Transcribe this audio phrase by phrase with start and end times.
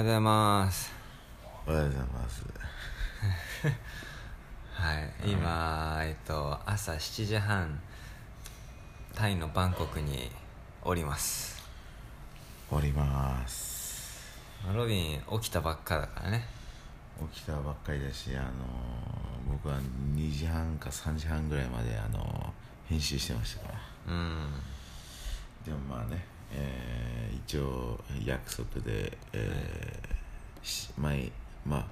[0.00, 0.90] おはようございます。
[1.66, 2.42] おはようございます。
[4.72, 7.78] はい今えっと朝7時半
[9.14, 10.32] タイのバンコクに
[10.80, 11.62] おります。
[12.70, 14.40] おります。
[14.64, 16.48] まあロビン起きたばっかだからね。
[17.34, 18.50] 起きたばっかりだしあの
[19.46, 19.78] 僕は
[20.14, 22.54] 2時半か3時半ぐらいまであの
[22.86, 23.80] 編集してましたから。
[24.14, 24.50] うん。
[25.62, 31.32] でもまあね、えー一応約束で、えーし毎
[31.66, 31.86] まあ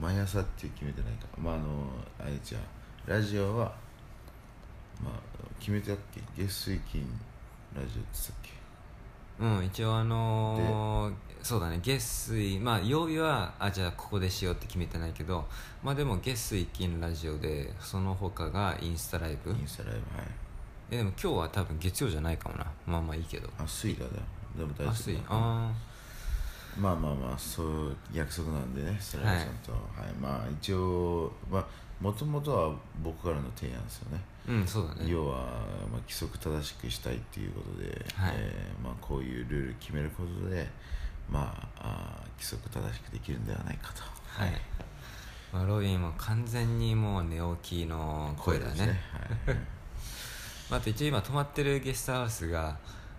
[0.00, 1.26] 毎朝って決めてないか。
[1.38, 1.64] まああの
[2.18, 3.72] あれじゃあラジオは
[5.02, 5.12] まあ
[5.58, 7.02] 決めてたっけ月水金
[7.74, 8.50] ラジオって言ってたっけ？
[9.40, 11.80] うん一応あのーそうだね。
[11.82, 15.46] 月水まあ曜日はあじゃあここでしようって決めてないけど
[15.82, 19.50] まあでも月水金ラジオでその他がインスタライブ。
[19.50, 20.26] インスタライブはい
[20.92, 22.66] えでも今日は多分月曜じゃないかもな。
[22.86, 23.48] まあまあいいけど。
[23.58, 24.10] あ水だだよ
[24.58, 25.72] でも大丈夫あ水あ
[26.78, 30.12] まあまあまあそう約束なんでねスライムさんと、はい。
[30.20, 31.66] まあ一応まあ
[31.98, 34.20] もともとは僕からの提案ですよね。
[34.48, 35.10] あうんそうだね。
[35.10, 35.36] 要は、
[35.90, 38.34] まあ、規則正しくしたいっていうことで、はい。
[38.36, 40.68] えーまあ、こういうルール決めることで、
[41.30, 44.52] まあ、あー規則正しくできるんではないかと、はい、
[45.52, 48.72] まあ、ロビンも完全にもう寝起きの声だね。
[48.72, 49.00] ですね、
[49.46, 49.62] はい、ま
[50.76, 52.76] あ、あと一応今泊まってるゲストハウスが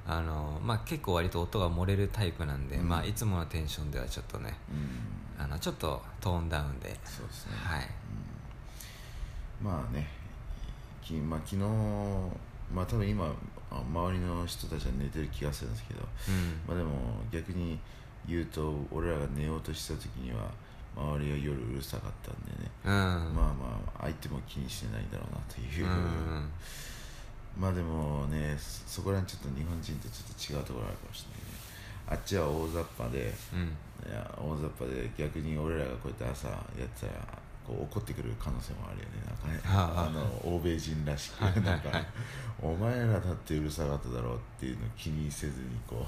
[0.08, 5.44] あの、まあ、結構割と音が漏れるタイプなんで、うんまあ、いつものテンションではちょっとねうん。
[5.44, 6.96] あのちょっとトーンダウンで。
[7.04, 7.90] そうですね、はい。
[9.62, 10.08] まあね
[11.02, 11.62] き、まあ、昨日
[12.74, 13.26] まあ多分今
[13.72, 16.62] あ周りの人たちは寝てる気がするんですけど、うん。
[16.68, 16.92] まあでも
[17.31, 17.80] 逆に
[18.28, 20.52] 言うと俺らが寝ようとした時には
[20.96, 22.92] 周りは夜うるさかったんでね、うん。
[22.92, 26.50] まあまあ相手も気にしてないんだろうなという、うん
[27.58, 31.46] まあでもねそそこら辺ちょっと日本人とちょっと違うところあるかもしれないね。
[32.09, 34.09] あっちは大雑把でうん。
[34.09, 37.13] いや大雑把で逆に俺らがこうやって朝やってたら
[37.66, 39.24] こう怒ってくる可能性もあるよね。
[39.25, 40.09] なんかねはああ。
[40.09, 40.22] の
[40.56, 41.42] 欧米人らしく。
[41.42, 41.90] なんか
[42.62, 46.06] お前らだってうるさかっただろうっていうのを気にせずにこ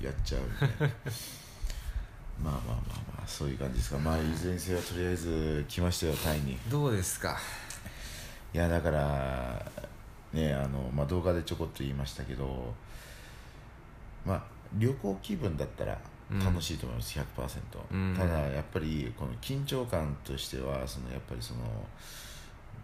[0.00, 0.94] うやっちゃうみたいな。
[2.44, 2.76] まあまあまあ
[3.16, 3.98] まあそういう感じですか。
[3.98, 6.56] まあいずれにせよとりあえず来ましたよタイに。
[6.70, 7.36] どうですか？
[8.54, 9.72] いやだから
[10.32, 12.74] ねあの、まあ、動画でちょこっと言いましたけど
[14.26, 14.42] まあ
[14.74, 15.98] 旅行気分だったら
[16.30, 16.44] うん。
[16.44, 17.24] 楽しいと思います、100%、
[17.90, 18.14] うん。
[18.16, 21.60] ただやっぱりこの緊張感としてはそのやっぱりその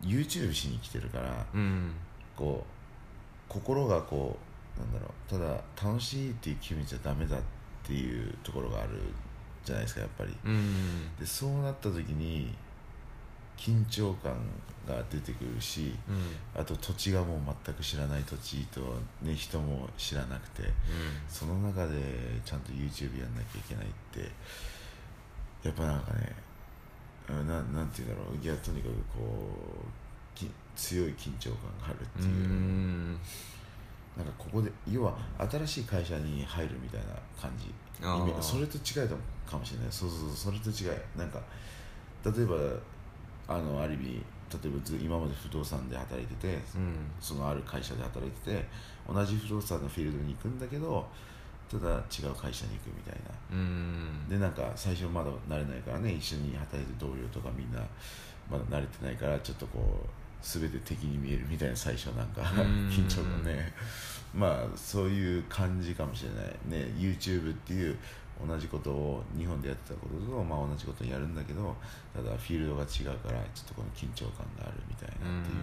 [0.03, 1.93] YouTube しに来てるからうん。
[2.37, 4.37] こう心がこ
[4.77, 7.41] うなんだろうただ楽しいっていう気分じゃダメだっ
[7.85, 8.91] ていうところがある
[9.65, 10.35] じゃないですかやっぱり。
[10.45, 11.17] うん。
[11.21, 12.55] でそうなった時に
[13.65, 14.33] 緊張感
[14.87, 16.61] が出てくるしうん。
[16.61, 18.81] あと土地がもう全く知らない土地と、
[19.23, 20.69] ね、人も知らなくて
[21.27, 21.95] その中で
[22.45, 24.31] ちゃんと YouTube やんなきゃいけないって
[25.63, 26.31] やっぱなんかね
[27.31, 28.45] うんななんていうんだろう。
[28.45, 29.49] いやとにかくこ
[29.81, 33.13] うき強い緊張感があるってういう、ん。
[34.15, 35.17] なんかここで要は
[35.51, 37.07] 新しい会社に入るみたいな
[37.41, 37.73] 感じ。
[38.43, 39.09] それと違い
[39.49, 39.89] かもしれない。
[39.91, 40.31] そうそうそう。
[40.37, 41.41] それと違いなんか
[42.25, 42.57] 例えば
[43.47, 44.23] あのある意味
[44.63, 46.95] 例えばず今まで不動産で働いてて、うん。
[47.21, 48.65] そのある会社で働いてて
[49.09, 51.07] 同じ不動産のフィールドに行くんだけど
[51.71, 53.35] ただ違う会社に行くみたいな。
[53.53, 54.29] うん。
[54.29, 57.81] でなんか最初まだ慣れないからね一緒に働いてる同僚とかみんな
[58.51, 60.09] まだ慣れてないからちょっとこう
[60.43, 62.89] 全て敵に見えるみたいな最初なんかうん。
[62.89, 63.73] 緊張感ね。
[64.35, 66.93] まあそういう感じかもしれないね。
[66.97, 67.97] YouTube っていう
[68.47, 71.75] 同じことを日本でやってたことと、まあ、同じことをやるんだけど
[72.13, 75.55] ただフィールドが違うからちょっとこの緊張感があるみたいなっていう。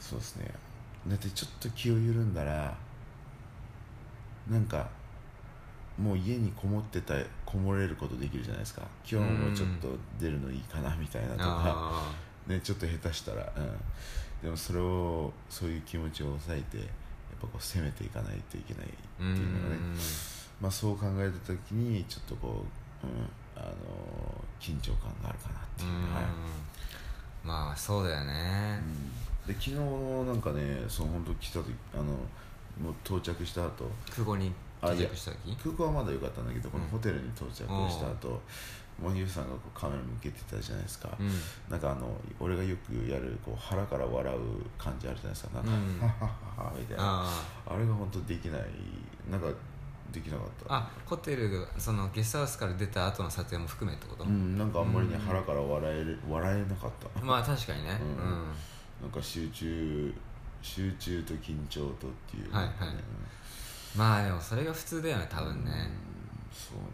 [0.00, 0.50] そうですね。
[1.06, 2.76] だってちょっと気を緩んだら
[4.50, 4.88] なんか
[5.98, 7.14] もう家にこもってた
[7.44, 8.82] こもれることできるじゃないですか。
[9.08, 12.14] 今日もちょっと出るのいいかなみたいなとか、あ
[12.46, 13.64] ね、ちょっと下手したら、うん、
[14.42, 16.86] でもそれをそういう気持ちを抑えてやっ
[17.40, 19.76] ぱこう攻めていかないといけないってーいうのがね。
[19.76, 22.64] うんまあ、そう考えた時にちょっとこ
[23.02, 23.74] う、うん、あの
[24.60, 26.24] 緊張感があるかなっていう、はい
[27.44, 28.78] まあそうだよね。
[29.44, 33.90] で昨日なんかねその本当来た時あのもう到着した後。
[34.14, 35.56] 空港に到着した時？
[35.56, 37.56] 空港はまだ良かったんだけどこのうんホテルに到着
[37.90, 38.40] した後、
[39.02, 41.30] 森口さんがこうカメラ向けてたじゃないですか、うん。
[41.68, 44.38] なんかあの俺がよくやるこう腹から笑う
[44.78, 45.56] 感じあるじゃないですか。
[45.56, 45.70] なんか、
[46.74, 46.80] うん。
[46.80, 47.02] みたいな。
[47.02, 47.44] あ。
[47.66, 48.62] あれが本当できない。
[49.28, 49.48] なんか
[50.12, 50.74] できなかった。
[50.74, 55.20] ああホテルがそのゲストハウスから出た後の撮影も含めってこと、うんなんかあんまりね、うん。
[55.20, 57.24] 腹から笑える笑えなかった。
[57.24, 57.98] まあ確かにね。
[58.00, 58.10] ううん。
[58.10, 58.44] ん、
[59.02, 60.14] なんか集中
[60.60, 62.74] 集中と緊張とっていう、はいはい。
[63.96, 65.90] まあでもそれが普通だよね多分ね。
[66.52, 66.84] そうね。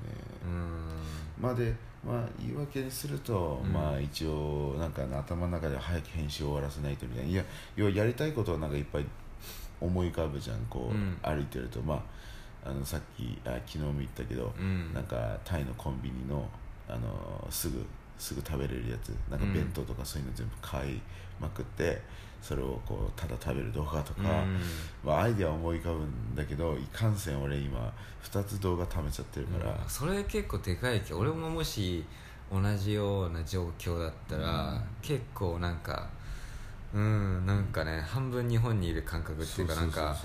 [0.44, 1.42] うん。
[1.42, 1.74] まあで
[2.04, 3.72] まあ言い訳にすると、うん。
[3.72, 7.30] まあ一応なんか頭の中で早く編集を終わらせないとみたいな。
[7.30, 7.44] いや
[7.76, 9.04] 要はやりたいことはなんかいっぱい
[9.80, 11.16] 思い浮かぶじゃんこう、うん。
[11.22, 11.80] 歩いてると。
[11.82, 12.02] まあ
[12.68, 14.92] あのさっきあ昨日も言ったけど、うん。
[14.92, 16.48] なんかタイのコンビニの
[16.88, 17.84] あのすぐ
[18.18, 21.00] すぐ食べれるやつなんかうん弁当とかそういうの全部買い
[21.40, 22.00] まくって
[22.42, 24.60] それをこうただ食べる動画とか、うん。
[25.04, 27.92] まあ、アイデアは思い浮かぶんだけどいかんせん俺今
[28.22, 29.88] 2つ動画貯めちゃってるから、うん。
[29.88, 32.04] それ結構でかいけど俺ももし
[32.50, 34.80] 同じような状況だったら、うん。
[35.02, 36.08] 結構なんか
[36.94, 40.16] うんなんかね半分日本にいる感覚っていうかなんか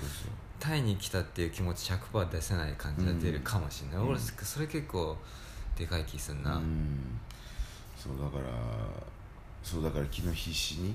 [0.64, 4.08] タイに来たっていう気持ち100%出せない感じが出るかもしれない、うん。
[4.10, 5.14] 俺それ結構
[5.76, 7.20] でかい気すんな、そううん。
[7.96, 8.44] そうだから
[9.62, 10.94] そうだから昨日必死に、うん。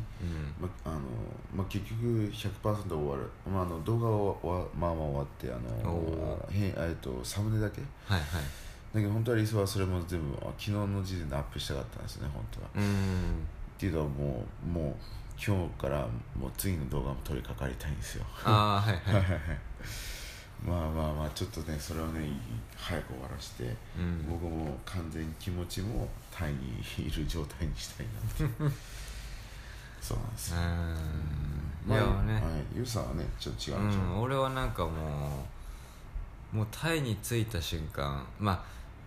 [0.60, 1.00] まあの
[1.56, 2.02] まあ、結局
[2.32, 7.82] 100%終わる、まあ、あの動画はまあまあ終わってあのへえっとサムネだけ。
[8.06, 8.44] はいはい。
[8.92, 12.70] だけど本当は理想はそれも全部あ昨日の時点でアップしたかったんですね本当は。
[12.76, 12.84] うん。
[12.84, 12.86] っ
[13.78, 14.96] ていうのはもうもう
[15.46, 16.02] 今日から
[16.38, 18.26] もう次の動画も撮り掛かりたいんですよ。
[18.44, 19.40] ああはいはい。
[20.68, 22.30] まあまあまあちょっとねそれをね
[22.76, 23.64] 早く終わらして、
[23.98, 24.28] うん。
[24.30, 28.76] 僕も完全に気持ちもタイにいる状態にしたいなって
[30.02, 30.66] そうなんですよ、うん。
[30.66, 30.68] い
[31.88, 32.44] まあやね、はい、
[32.76, 35.48] ゆうさんはねちょっと違ううんでしょん、俺はなんかも
[36.54, 38.64] うもうタイに着いた瞬間まあ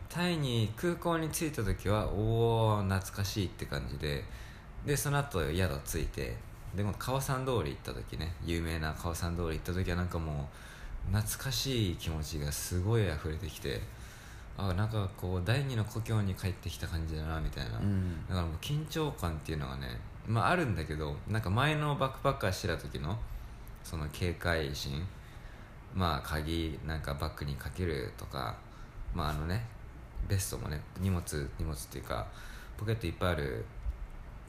[0.09, 4.25] タイに空港に着いた時はおお懐かしいって感じで
[4.87, 6.37] でその後宿着いて
[6.75, 10.49] でも川山通り行った時ね有名な川山通り行った時はなんかも
[11.13, 13.81] う懐かしい気持ちがすごい溢れてきて
[14.57, 18.27] あなんかこう第二の故郷に帰ってきた感じだなみたいな、うん。
[18.29, 23.19] だからもう緊張感っていうのがねまああるんだけどなんか前のバックパッカーしてた時の
[23.83, 25.05] その警戒心
[25.95, 28.57] まあ鍵なんかバッグにかけるとか
[29.15, 29.65] まああのね
[30.29, 31.23] ベストもね荷物
[31.59, 32.27] 荷物っていうか
[32.77, 33.65] ポケットいっぱいある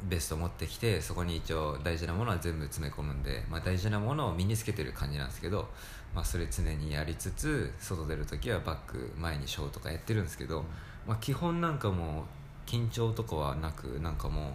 [0.10, 5.70] ベスト持ってきてそこに一応大事なものは全部詰め込むんで、まあ、大事なものを身につけてる感じなんですけど、
[6.14, 10.64] まあ、それ常にやりつつ外出る時はバッグ前にショーとかやってるんですけど、
[11.08, 12.22] まあ、基本なんかも
[12.68, 14.54] う緊張とかはなくなんかもう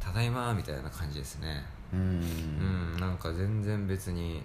[0.00, 1.64] ただいまみたいな感じですね。
[1.92, 2.00] うん。
[2.00, 4.42] うん、なんか全然別に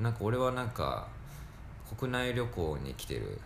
[0.00, 1.06] なんか俺はなんか
[1.98, 3.38] 国内旅行に来てる。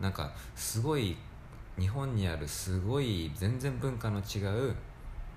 [0.00, 1.16] なんかすごい
[1.78, 4.74] 日本にあるすごい全然文化の違う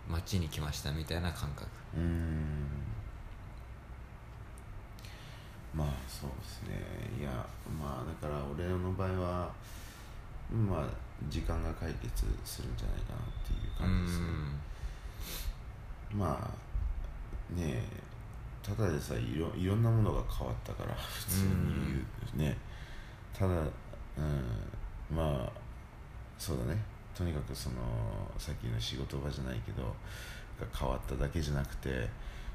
[0.09, 1.67] 街に来ましたみたいな感覚。
[1.95, 2.67] うん。
[5.73, 6.79] まあそうですね。
[7.19, 7.29] いや
[7.79, 9.51] まあだから俺の場合は
[10.51, 10.87] まあ
[11.29, 14.27] 時間が解決するんじゃないかなっていうう感じですね。
[16.15, 17.83] んまあねえ
[18.63, 21.49] ただでさえいろいろんなものが変わったから 普通に
[21.85, 22.57] 言うね。
[23.37, 23.53] ただ
[24.17, 25.15] うん。
[25.15, 25.51] まあ
[26.37, 26.77] そうだね
[27.15, 27.75] とにかくその
[28.37, 29.83] さっきの仕事場じゃないけど
[30.59, 32.07] が変わっただけじゃなくて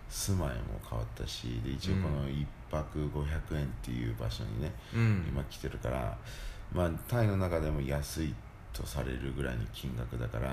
[0.09, 5.27] 住まいも変わったしで一応この1泊500円っていう場所にね、うん。
[5.29, 6.17] 今来てるから、
[6.73, 8.35] まあ、タイの中でも安い
[8.73, 10.49] とされるぐらいの金額だから、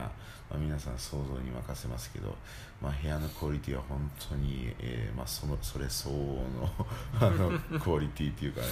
[0.50, 2.36] まあ、皆さん想像に任せますけど、
[2.82, 6.88] まあ、部屋のクオリティは本当に、えーまあ、そのそれ相応の
[7.20, 8.68] あのクオリティっていうかね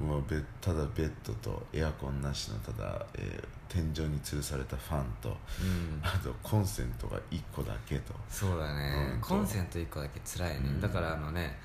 [0.00, 6.00] もうベただベッドとエアコンなしのただ、えー天井に吊るされたファンとうん。
[6.02, 8.12] あとコンセントが1個だけと。
[8.28, 10.80] そうだね、うんコンセント1個だけ辛いね、うん。
[10.80, 11.56] だからあのね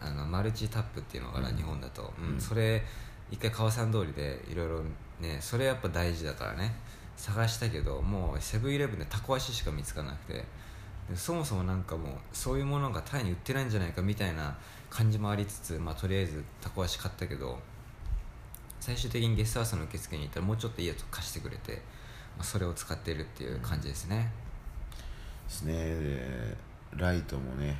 [0.00, 1.56] あのマルチタップっていうのかな、うん。
[1.56, 2.82] 日本だと、それ
[3.30, 4.80] 一回川さん通りでいろいろ
[5.20, 6.74] ねそれやっぱ大事だからね。
[7.16, 10.44] 探したけどもうセブンイレブンでタコ足しか見つからなくて。
[11.08, 14.56] でそもそもなんかもうそういうものがタイに売ってないんじゃないかみたいな
[14.88, 17.58] 感じもありつつ、まあ、とりあえずタコ足買ったけど
[18.84, 21.72] 最終的にゲストハウスの受付に行ったらもうちょっと家と貸してくれて、
[22.36, 24.30] まあ、それを使ってるっていう感じですね、
[25.48, 25.72] ですね。
[25.72, 26.56] で
[26.94, 27.78] ライトもね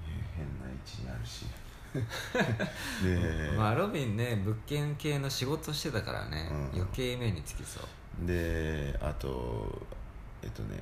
[0.00, 1.46] えー変な位置にあるし。
[3.52, 6.80] で、まあロビンね物件系の仕事してたからね、うん。
[6.80, 8.24] 余計目につきそう。
[8.24, 9.82] であと
[10.40, 10.78] えっとね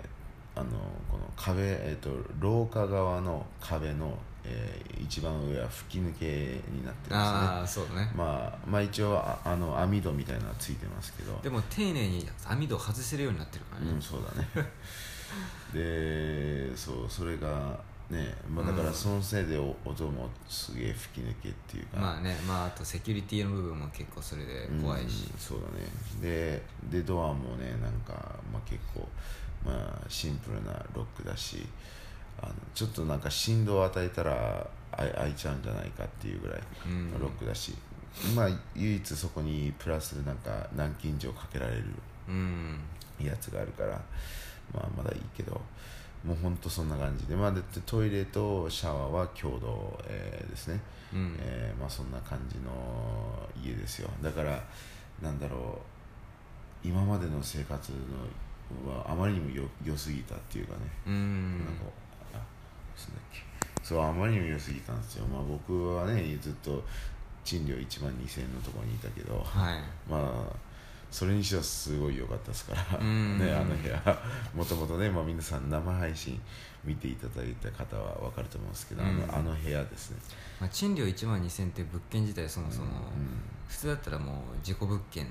[0.54, 0.70] あの
[1.11, 6.26] この壁、えっと、廊下側の壁の、えー一番上は吹き抜け
[6.70, 7.18] になってるんですね。
[7.18, 8.12] ああそうだね。
[8.14, 11.37] まあ、まあ一応ああの網戸みたいなのはついてますけど。
[11.42, 14.70] でも丁寧に網戸を外せるようになってるからね、うんそうだね。
[15.75, 17.76] でそうそれが
[18.09, 25.28] ね、まあ、だからそのせいでお音もすげえ吹き抜けっていうか、まあねまああとセキュリティの部分も結構それで怖いし。
[25.32, 25.87] うん、そうだね。
[26.20, 28.12] ででドアもねなんか、
[28.52, 29.09] まあ、結構、
[29.64, 31.66] まあ、シンプルなロックだし
[32.42, 37.11] あのちょっとなんか振動を与えたらあ開いちゃうんじゃないかっていうぐらいうん。
[37.12, 37.75] のロックだし、
[38.35, 41.85] まあ唯一そこにプラスなんか南京錠かけられる
[42.28, 42.78] うん。
[43.20, 44.00] やつがあるから
[44.73, 45.61] まあまだいいけど
[46.25, 47.35] もうほんとそんな感じで。
[47.37, 50.80] まあでトイレとシャワーは共同、えーですね、
[51.12, 51.37] うん。
[51.40, 54.11] えーまあそんな感じの家ですよ。
[54.23, 54.62] だから
[55.23, 55.78] なんだろ
[56.85, 60.80] う今までの生活のはあまりにもよ良すぎたっていうかね。
[61.06, 61.59] うん。
[61.64, 61.82] なんか
[63.09, 63.40] っけ
[63.83, 65.26] そうあまりにも良すぎたんですよ。
[65.26, 66.83] まあ僕はねずっと
[67.45, 69.80] 賃料1万2000円のところにいたけどはい。
[70.09, 70.57] まあ
[71.11, 72.99] それにしてはすごい良かったですから。
[73.00, 73.38] うん。
[73.38, 74.19] ねあの部屋
[74.54, 76.40] もともとね、まあ、皆さん生配信
[76.85, 79.19] 見ていただいた方は分かると思うんですけど、あうん。
[79.26, 80.19] のあの部屋ですね。
[80.61, 82.92] まあ、賃料1万2000って物件自体そもそも、うん。
[83.66, 85.26] 普通だったらもう自己物件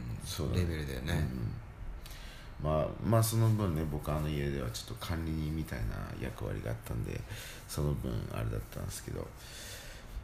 [0.54, 1.14] レベルだよね。
[1.14, 2.70] うん。
[2.70, 7.20] まあまあその分ね僕あの家ではちょっと管理人みたいな役割があったんで
[7.70, 9.26] その分あれだったんですけど。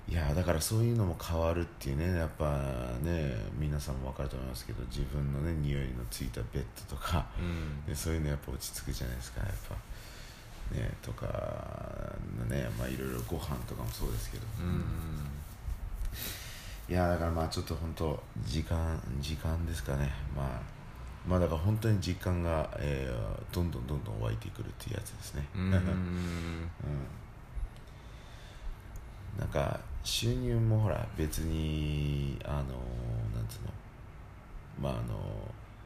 [0.07, 2.15] いやだからそういうのも変わるっていうね。
[2.15, 2.59] やっぱ
[3.01, 7.83] ね皆さんも分かると思いますけど自分のね匂いのついたベッドとか、うん。
[7.87, 9.41] でそういうのやっぱ落ち着くじゃないですか。
[9.41, 11.25] やっぱねとか
[12.47, 14.83] ねまあいろいろご飯とかもそうですけど、うん
[16.87, 20.11] いやだからまあちょっと本当時間時間ですかね。
[20.35, 20.61] まあ
[21.27, 25.47] まあだから本当に実感が、えーどんどんどんどん湧いてくるっていうやつですね。
[25.55, 25.61] うん。
[25.73, 25.79] うん
[29.39, 32.57] なんか収入もほら別にあの
[33.35, 33.71] なんつうの
[34.81, 35.15] まああの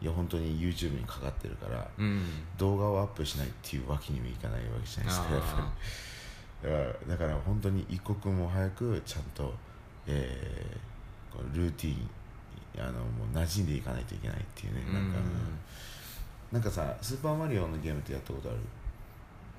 [0.01, 2.21] いや本当に YouTube にかかってるからうん。
[2.57, 5.47] 動画をアップしないっていうわけにもいかないわけじゃないですかやっぱ
[6.63, 6.69] り。
[6.69, 9.53] だからだから本当に一刻も早くちゃんと、
[10.05, 10.89] えー
[11.53, 12.09] ルーティン
[12.77, 15.19] あのもう馴染んでいかないといけないっていうねなんか、
[16.51, 18.57] なんかさスーパーマリオのゲームってやったことある？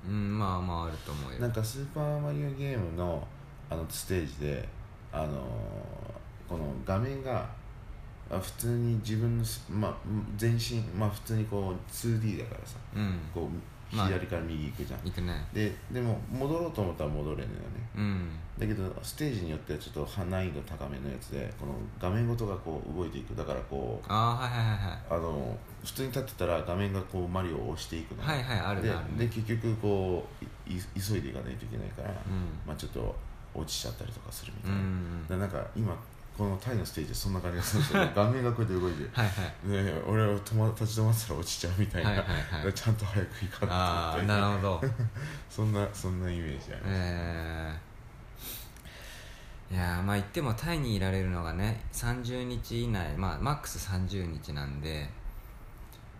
[0.07, 1.39] うん、うん、まあまああると思うよ。
[1.39, 3.25] なんかスーパーマリオゲームの
[3.71, 4.67] あのステージで
[5.11, 7.47] あのーこの画面が
[8.29, 9.95] あ普通に自分のす、まあ、
[10.35, 12.77] 全身、まあ、普通にこう 2D だからさ。
[12.93, 13.19] うん。
[13.33, 13.47] こ
[13.93, 15.45] うまあ左から右行くじゃん、行くね。
[15.53, 17.65] ででも戻ろうと思ったら戻れるのよね。
[17.97, 18.29] うん。
[18.57, 23.35] だけどステージによってはちょっと難易度高めのやつでこの画面ごとがこう動いていく。
[23.35, 24.99] だからこうああはいはいはいはい。
[25.09, 28.27] あの普通に立ってたら画面がこうマリオを押していくのね。
[28.27, 32.15] はいはいあるねで結局こういい急いでいかないといけないから、うん。
[32.65, 33.13] まあ、ちょっと
[33.53, 35.27] 落ちちゃったりとかするみたういな、ん。
[35.27, 35.95] でなんか今
[36.37, 39.09] このタイのステージでそんな感じがするんですよ 画面がこうやって動いて。
[39.13, 39.31] はいは
[39.65, 39.69] い。
[39.69, 42.73] で俺は止ま立ち止まってたら落ちちゃうみたいな、はいはいはい。
[42.73, 44.39] ちゃんと早く行かないとみたい。
[44.39, 44.83] ななるほど。
[45.49, 55.09] そんなそんなイメージあります、えー、いやーまあ言ってもタイにいられるのがね30日以内まあマックス30日なんで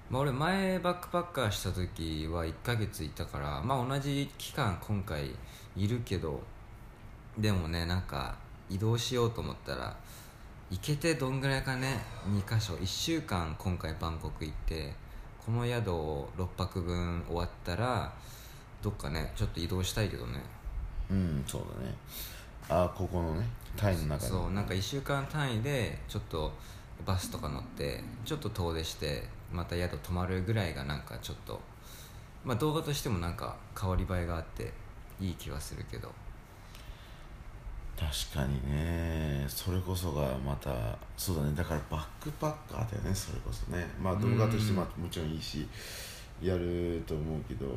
[0.10, 5.34] まあ俺前バックパッカーした時は1ヶ月いたからまあ同じ期間今回
[5.78, 6.44] いるけど
[7.38, 8.36] でもねなんか
[8.70, 9.96] 移動しようと思ったら
[10.70, 12.74] 行けてどんぐらいかね2箇所。
[12.76, 14.94] 1週間今回バンコク行って
[15.46, 18.14] この宿を6泊分終わったら
[18.82, 20.40] どっかねちょっと移動したいけどね。
[21.10, 21.96] うんそうだね。
[22.70, 23.46] あここのね
[23.76, 24.30] タイの中で。
[24.30, 26.54] そうなんか1週間単位でちょっと
[27.06, 31.60] バスとか乗ってちょっと遠出してまた宿泊まるぐらいがなんかちょっと
[32.46, 34.72] まあ動画としてもなんか変わり映えがあって
[35.20, 36.12] いい気はするけど
[38.02, 39.46] 確かにね。
[39.48, 40.72] それこそがまた
[41.16, 41.54] そうだね。
[41.56, 43.14] だからバックパッカーだよね。
[43.14, 43.88] それこそね。
[44.02, 45.68] まあ動画としてまあもちろんいいし
[46.42, 47.68] やると思うけど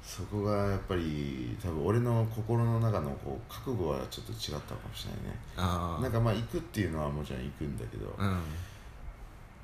[0.00, 6.02] そこがやっぱり多分俺の心の中のこう覚悟はちょっと違ったかもしれないね。
[6.02, 8.38] なんかまあ行くっていうのはもちろん行くんだけど、うん。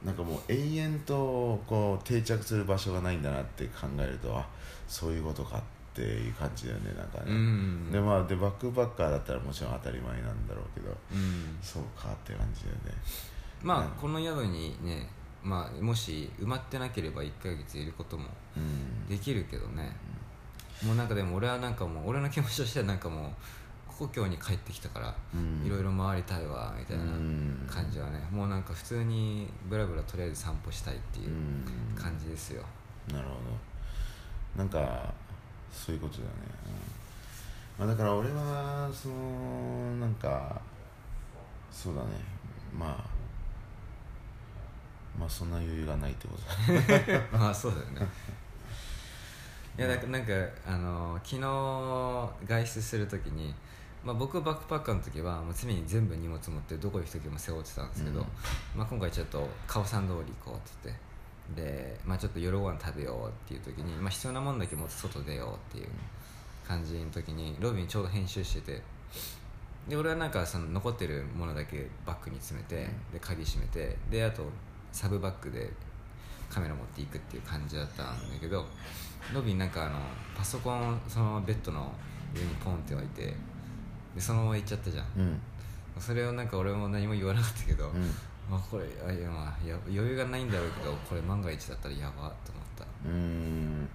[0.04, 4.46] なんかもう永遠とこう定着する場所がないんだなって考えるとあ
[4.88, 5.66] そういうことかって
[6.02, 7.90] いう感じだよねなんかうね、ん。
[7.92, 11.58] でまあでバックパッカーだったらもちろん当たり前なんだろうけどうん。
[11.62, 12.92] そうかって感じだよね。
[13.62, 15.08] まあうんこの宿にね
[15.42, 18.24] まあもし埋まってなければ1ヶ月いることも
[18.56, 19.06] うん。
[19.08, 19.94] できるけどね。
[20.84, 23.30] もうなんかでも俺はなんかもう俺の気持ちとしてはなんかもう
[23.98, 25.66] 故郷に帰ってきたからうん。
[25.66, 27.66] いろいろ回りたいわみたいなうん。
[27.70, 31.94] 感じはねもうなんか普通にブラブラとりあえず散歩したいっていううん。
[31.94, 32.62] 感じですよ。
[33.10, 33.38] なるほど。
[34.58, 35.12] なんか
[35.76, 36.32] そういうことだよね、
[37.78, 37.86] うん。
[37.86, 40.60] まあ、だから俺はそのなんか
[41.70, 42.08] そうだね。
[42.76, 43.16] まあ
[45.18, 46.72] まあそんな余裕がないってこと。
[46.72, 48.08] だ ねまあそうだよね。
[49.78, 50.32] いやだからなんか
[50.66, 51.40] あの昨日
[52.46, 53.54] 外出するときに、
[54.02, 58.26] まあ、僕バックパッカーの時はもう常に全部荷物持ってどこ行く時も背負ってたんですけど、うん。
[58.74, 61.05] まあ、今回ちょっとカオさん通り行こうって言って
[61.54, 65.88] で、まあ、ちょっと夜ご飯食べようっていう時に、まあ、必要なもんだけ持って外出ようっていう
[66.66, 68.82] 感じの時にロビンちょうど編集してて
[69.88, 74.42] で俺はなんかその残ってるものだけバッグに詰めて、で鍵閉めてであと
[74.90, 75.70] サブバッグで
[76.50, 78.66] カメラ持っていくっていう感じだったんだけど
[79.32, 80.00] ロビンなんかあの
[80.36, 81.92] パソコンをそのベッドの
[82.34, 83.34] 上にポンって置いて
[84.14, 85.04] でそのまま行っちゃったじゃん。
[85.18, 85.40] うん。
[86.00, 88.10] それをなんか俺も何も言わなかったけど、うん
[88.48, 92.84] まあこれあいやまあや余裕がないんだろうけどこれ万が一だったらやばと思った。
[93.04, 93.88] うーん。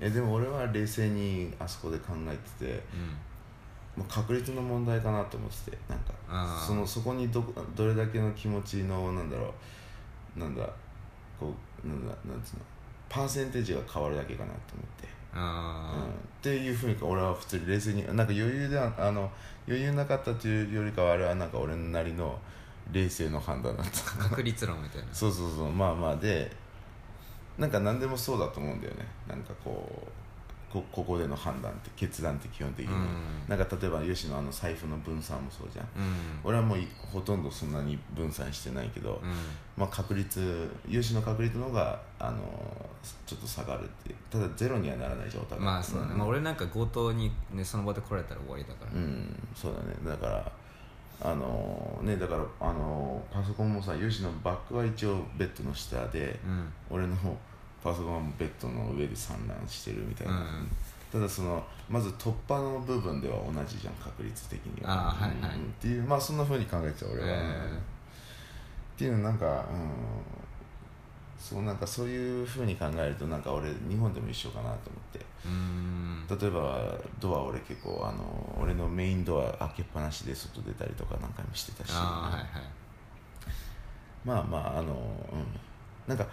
[0.00, 3.16] えでも俺は冷静にあそこで考えててうん。
[3.96, 7.44] まあ確率の問題かなと思っててなんかそのそこにど
[7.76, 9.54] どれだけの気持ちのなんだろ
[10.36, 10.68] うなんだ
[11.38, 11.52] こ
[11.84, 12.62] うなんだなんつうの
[13.08, 16.06] パーセンテージが変わるだけかなと思って、うん、あ
[16.38, 19.30] っていうふうに俺は普通に冷静になんか余裕ではあの
[19.68, 22.36] 余裕なかったというよりかはあれはなんか俺なりの
[22.92, 24.24] 冷静の判断だった。
[24.24, 25.08] あ、確率論みたいな。
[25.12, 26.50] そうそうそうまあまあで
[27.58, 29.06] なんか何でもそうだと思うんだよね。
[29.28, 30.08] なんかこう
[30.72, 33.48] こここでの判断って決断って基本的に、うん。
[33.48, 35.84] なんか例えば吉野あの財布の分散もそうじゃん。
[35.84, 35.90] うん。
[36.42, 39.30] 俺はもういほとんどそんなに分散してないけど、うん。
[39.76, 42.38] まあ、確率吉野確率の方があの
[43.24, 49.94] ちょっと下がるってただゼロにはならないじゃんお互いまあそうだね、んまあ、俺なんか強盗に、ね、その場で来られたら終わりだから、うんそうだね。
[50.04, 50.52] だから
[51.24, 56.72] あのねだからあのパソコンもさ吉野バッグは一応ベッドの下で、うん。
[56.90, 57.16] 俺の
[57.82, 60.40] パソコンはベッドの上で散乱してるみたいな、うん。
[60.40, 60.46] うん
[61.14, 65.12] ただそのまず突破の部分では同じじゃん確率的には。
[65.12, 65.56] はいはい。
[65.56, 65.62] うん。
[65.62, 67.78] っていうまあそんなふうに考えてた俺は、え
[68.94, 69.90] っていうのなんかうん
[71.38, 75.20] そうなんかそういうふうに考えるとなんか俺日本でも一緒かなと思って。
[76.40, 81.90] 例えばドア俺結構あの俺のメインドア開けっぱなしで外出たりとか何回もしてたし。
[81.92, 82.44] はいはい。
[84.24, 84.92] まあまああの
[85.32, 85.44] うん。
[86.08, 86.26] なんか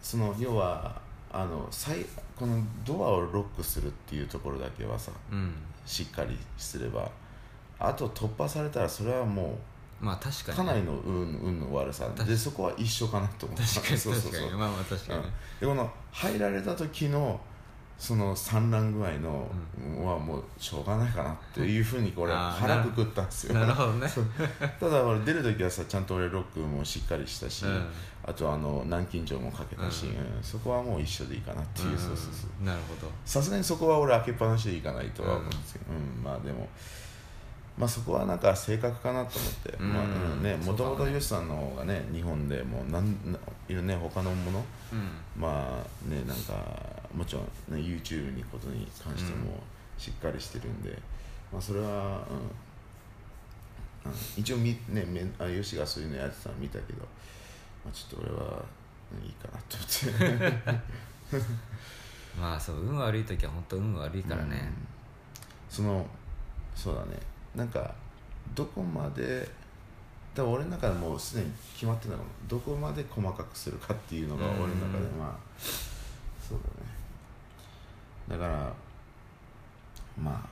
[0.00, 1.00] その要は
[1.30, 5.54] あの最このドアをロックするっていうところだけはさうん。
[5.84, 7.10] しっかりすれば
[7.78, 9.58] あと突破されたらそれはも
[10.00, 12.08] まあ確かに、うかなりの運運の悪さ。
[12.10, 13.58] でそこは一緒かなと思う。
[13.58, 14.32] 確かにそうそうそう。
[14.32, 14.58] 確かに。
[14.58, 15.28] まあまあ確かにね、
[15.60, 17.40] でこの入られた時の
[17.98, 19.48] その産卵具合の、
[20.04, 23.54] はもうしょうがないかなっていうふうにこれ腹くくったんですよ。
[23.54, 23.92] なるほど。
[23.94, 24.06] ね。
[24.78, 27.86] ただ俺出る時はさちゃんと俺ロックもしっかりしたし、うん。
[28.22, 30.36] あとあの南京錠もかけたし、うん。
[30.36, 30.42] うん。
[30.42, 32.50] そこはもう一緒でいいかなっていう、そうそうそう。
[32.60, 33.10] うんなるほど。
[33.24, 36.22] さすがにそこは俺開けっぱなしでいかないとは思うんですけど、うん。
[36.22, 36.68] まあでも
[37.78, 39.92] まあそこはなんか性格かなと思って、うん。
[39.92, 40.56] まあうんね。
[40.56, 45.40] もともと吉さんの方がね日本でもうなんないるね他のものうん。
[45.40, 46.54] まあねなんか
[47.14, 49.60] もちろん、ね、YouTube にことに関しても
[49.98, 50.90] しっかりしてるんで、
[51.52, 52.26] まあそれは、
[54.04, 54.10] うん。
[54.10, 57.00] うん、一応みねめあヨシがそういうのやってたの見たけど、
[57.84, 58.56] まあ、ちょっと俺は、うん
[59.24, 60.86] いいかなと思って。
[62.40, 64.86] まあそう運悪い時は本当運悪いからね、うん。
[65.70, 66.06] その
[66.74, 67.16] そうだね
[67.56, 67.94] なんか
[68.54, 69.48] どこまで
[70.34, 74.50] 多分俺の中でもうすでに決まってるのがどこまで細かくするかっていうのがうん。
[74.50, 75.36] 俺の中でまあ
[76.46, 76.58] そう
[78.28, 78.38] だね。
[78.40, 78.72] だから
[80.22, 80.46] ま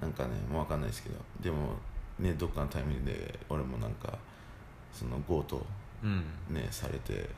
[0.00, 1.74] あなんかねもう分かんないですけどでも
[2.18, 4.18] ねどっかのタイミングで俺もなんか
[4.92, 5.64] その強盗
[6.02, 6.24] うん。
[6.50, 7.28] ねされて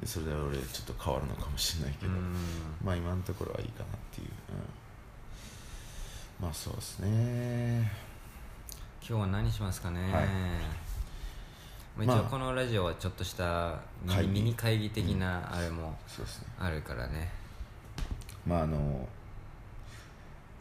[0.00, 2.34] でそれで俺ちょっと変わるのかもしれないけど、うん。
[2.82, 4.28] まあ今のところはいいかなっていう、
[6.40, 7.92] うん、まあそうですね
[9.08, 10.10] 今日は何しますかね、はい。
[10.10, 10.18] ま
[12.00, 12.20] あ、一まあ。
[12.22, 14.32] 応このラジオはちょっとしたミニ会議。
[14.32, 15.96] ミニ会議的なあれも
[16.58, 17.30] あるからね。
[18.44, 19.06] まああの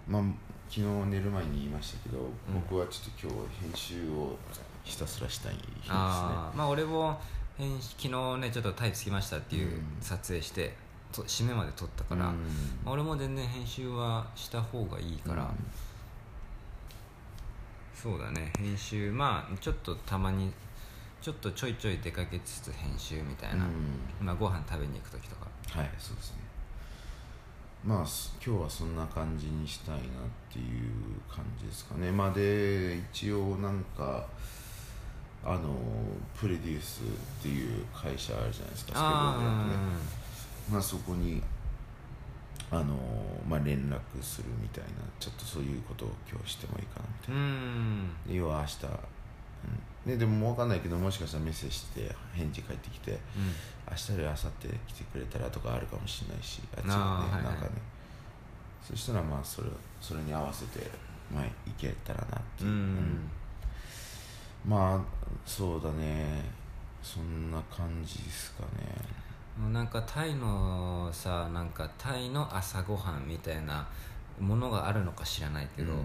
[0.08, 0.22] まあ
[0.70, 4.38] 昨日寝る前に言いましたけど、僕はちょっと今日編集を
[4.84, 5.82] ひたすらしたい日ですね。
[5.90, 7.20] ああまあ俺も
[7.58, 9.84] 編集昨日ねちょっとタイつきましたっていううん。
[10.02, 10.76] 撮影して、
[11.12, 12.36] と締めまで撮ったから、うん。
[12.86, 15.50] まあ俺も全然編集はした方がいいから、うん
[18.06, 18.54] そうだね。
[18.60, 20.54] 編集まあちょっとたまに
[21.24, 23.66] ちょっとちょいちょい出かけつつ編集みたいな、
[24.22, 25.48] まあご飯食べに行く時とか。
[25.72, 26.38] はいそうですね。
[27.84, 30.02] まあす今日はそんな感じにしたいなっ
[30.54, 30.92] ていう
[31.28, 32.12] 感じですかね。
[32.12, 34.24] まあで一応なんか
[35.44, 35.74] あの
[36.40, 38.92] プレデュースっていう会社あるじゃないですか。
[38.92, 39.78] スケボーでやってね。
[40.72, 41.42] まあそこに
[42.72, 42.96] あの
[43.48, 47.42] まあ連絡するみたいなちょっとそういうことを今日してもいいかなみたいな。
[47.42, 47.46] うん。
[47.46, 50.12] うんで要は明日、うん。
[50.12, 53.18] ね、でも分かんないけどもしかしたらメッセージして返事返ってきて
[53.90, 57.72] 明日より明後日来てくれたらとかあるかもしれないしあっちがねなんかね。
[58.84, 59.68] そしたらまあそれ
[60.00, 60.88] それに合わせて
[61.34, 62.78] まあいけたらなっていう、うん。
[62.78, 63.30] うん。
[64.68, 65.02] まあ
[65.46, 66.66] そうだね。
[67.06, 69.25] そんな感じですかね
[69.58, 73.88] もうなんかタイのさなんかタイの朝ごはんみたいな
[74.40, 76.00] ものがあるのか知らないけど、うん。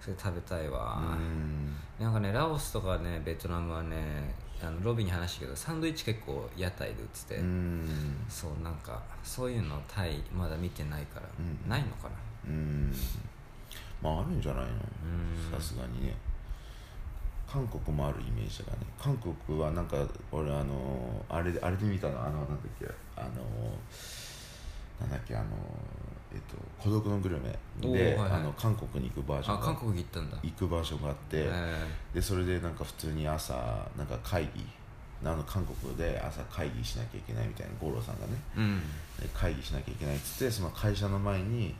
[0.00, 2.04] それ食べたいわ、うん。
[2.04, 7.88] なんかねラオスとかねベトナムはねあのロビーに話したけどサンドイッチ結構屋台で売ってて、うん。
[8.28, 11.70] そうなんかそういうのタイまだ見てないから、うん。
[11.70, 12.10] ないのかな？
[12.48, 12.92] うん。
[14.02, 14.70] まああるんじゃないの？
[14.70, 15.60] うん。
[15.60, 16.14] さすがにね
[17.52, 18.78] 韓国もあるイメージだね。
[18.98, 19.96] 韓国はなんか
[20.30, 22.18] 俺あのあれあれで見たの？
[22.20, 22.86] あのなんだっけ？
[23.16, 23.28] あの
[25.00, 25.36] なんだっけ？
[25.36, 25.46] あの
[26.32, 28.30] えっと孤独のグルメで、はいはい。
[28.32, 30.38] あの韓国に行くバージョン韓国行ったんだ。
[30.42, 33.52] 行く場所があって、えでそれでなんか普通に朝
[33.98, 34.64] なんか会議
[35.24, 38.80] あの韓国で朝会議しなきゃいけないみたいな五郎さんがねえうん。
[39.20, 41.76] で会議しなきゃいけないっつってその会社の前に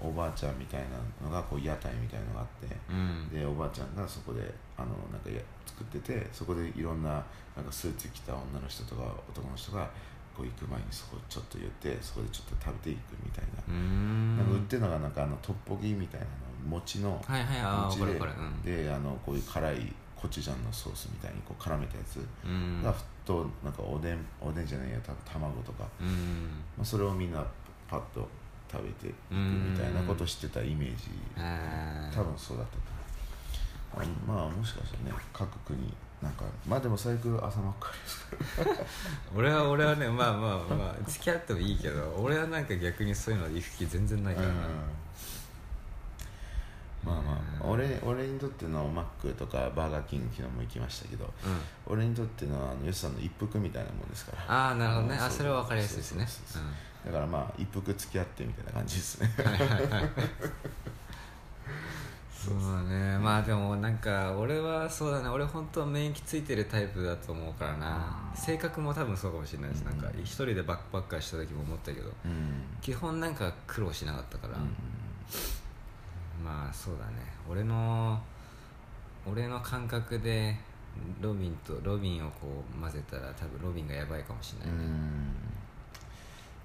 [0.00, 0.82] おばあちゃんみたい
[1.20, 3.28] なのがこう屋台みたいなのがあってうん。
[3.30, 4.42] でおばあちゃんがそこで
[4.76, 7.22] あのなんかや作っててそこでいろんな
[7.56, 9.88] なんかスーツ着た女の人とか男の人が
[10.36, 14.36] こう行く前にそこちょっと言ってそこでちょっと食べていくみたいな,、うーん。
[14.36, 16.32] なんか売ってるのがなんかあのトッポギみたいなの
[16.68, 18.00] 餅のはいはいああ餅
[18.64, 22.82] でであのこういう辛いコチュジャンのソースみたいにこう絡めたやつうん。
[22.82, 26.08] がふっとなんかおでんおでんじゃないや卵とか、うん。
[26.76, 27.44] まあ、それをみんな
[27.88, 28.26] パッと
[28.70, 31.10] 食べていくみたいなことしてたイメージ。
[31.36, 32.14] えー。
[32.14, 32.93] 多分そうだったと
[33.96, 35.78] まあまあもしかしたらね各国
[36.22, 38.26] なんかまあでも最悪朝真っ赤です
[39.36, 44.48] 俺は俺はねまあまあまあ付き合ってもいいけど俺はなんか逆にそういうの行く気全然ないから。
[44.48, 44.54] な、
[47.04, 51.92] まあまあ俺俺にとってのマックとかバーガーキング昨日も行きましたけどうん。
[51.92, 54.44] 俺にとってのあのヨシさんの一服みたいなもんですから。
[54.48, 55.16] ああなるほどね。
[55.16, 56.26] うんあそれは分かりやすいですね。
[57.04, 59.30] だからまあ一服付き合ってみたいな感じですね
[62.44, 63.18] そうだね。
[63.18, 65.28] まあでもなんか俺はそうだね。
[65.28, 68.32] 俺本当は免疫ついてるタイプだと思うからな。
[68.34, 72.64] 性格も多分そうかもしれないですなんか一人でバックパッカーした時も思ったけどうん。
[72.80, 74.74] 基本なんか苦労しなかったから、うん。
[76.44, 77.12] まあそうだね。
[77.48, 78.20] 俺の
[79.26, 80.54] 俺の感覚で
[81.20, 85.34] ロビンとロビンをこう混ぜたら多分ロビンがやばいかもしれうないね、ん。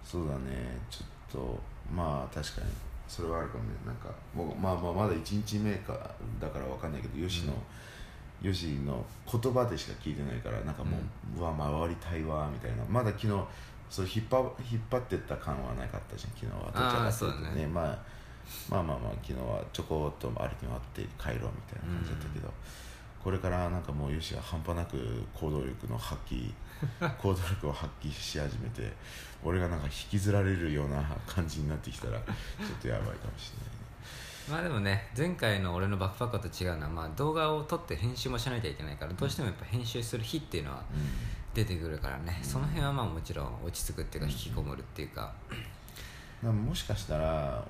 [0.03, 0.77] そうだね。
[0.89, 1.59] ちょっと
[1.95, 2.67] まあ確かに
[3.09, 3.69] それはあるかもね。
[3.85, 5.93] なんかもうまあまあまだ1日目か
[6.39, 7.53] だからわかんないけどヨシの、
[8.41, 10.97] ヨシの言葉でしか聞いてないからなんかも
[11.35, 12.83] う、うわ回りたいわみたいな。
[12.87, 13.33] まだ昨日
[13.89, 14.37] そう引っ張
[14.71, 16.71] 引っ張ってった感はなかったじゃん昨日は。
[16.71, 17.67] どちらかというとそうだね。
[17.67, 17.97] まあ
[18.69, 22.53] まあまあまあ昨日はちょこっと歩き回って帰ろうみたいな感じだったけど、
[23.23, 24.97] これからなんかもうヨシは半端なく
[25.33, 26.53] 行動力の発揮
[27.17, 28.91] 行動力を発揮し始めて
[29.43, 32.25] 俺がなんか引きずられるような感じになってきたらちょっ
[32.81, 33.79] とやばいかもしれないね。
[34.49, 40.83] まあでもね前回の俺のバックパッカーと違うのは、まあ、動画を撮って編集もしなきゃいけないからどうしてもやっぱ編集する日っていうのは
[41.53, 45.33] 出てくるからね、その辺はまあもちろん落ち着くっていうか引きこもるっていうか、
[46.43, 47.63] うん、もしかしたら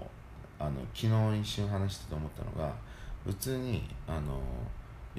[0.60, 2.73] あの昨日一瞬話してて思ったのが
[3.25, 4.41] 普通にあの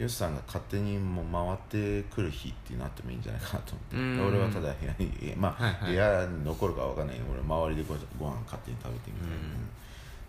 [0.01, 4.15] ヨシさんが勝手にもう回ってくる日っていうのあってもいいんじゃないかなと思うん。
[4.15, 5.93] って俺はただ部屋にえまあ、はいはい。
[5.93, 9.35] 部屋に残るかわかんないけど俺周りでごご飯勝手に食べてみたいな、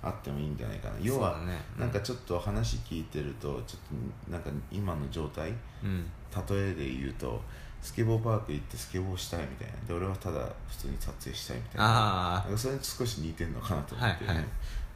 [0.09, 0.13] うん。
[0.13, 0.95] あってもいいんじゃないかな。
[1.01, 1.57] 要は、ね。
[1.75, 1.81] うん。
[1.83, 3.79] なんかちょっと話聞いてるとちょっ
[4.27, 6.03] となんか今の状態うん。
[6.35, 7.41] 例えで言うと
[7.81, 9.87] スケボーパーク行ってスケボーしたいみたいな。
[9.87, 12.45] で俺はただ普通に撮影したいみたいな。
[12.57, 14.45] それに少し似てんのかなと思って、はいはい。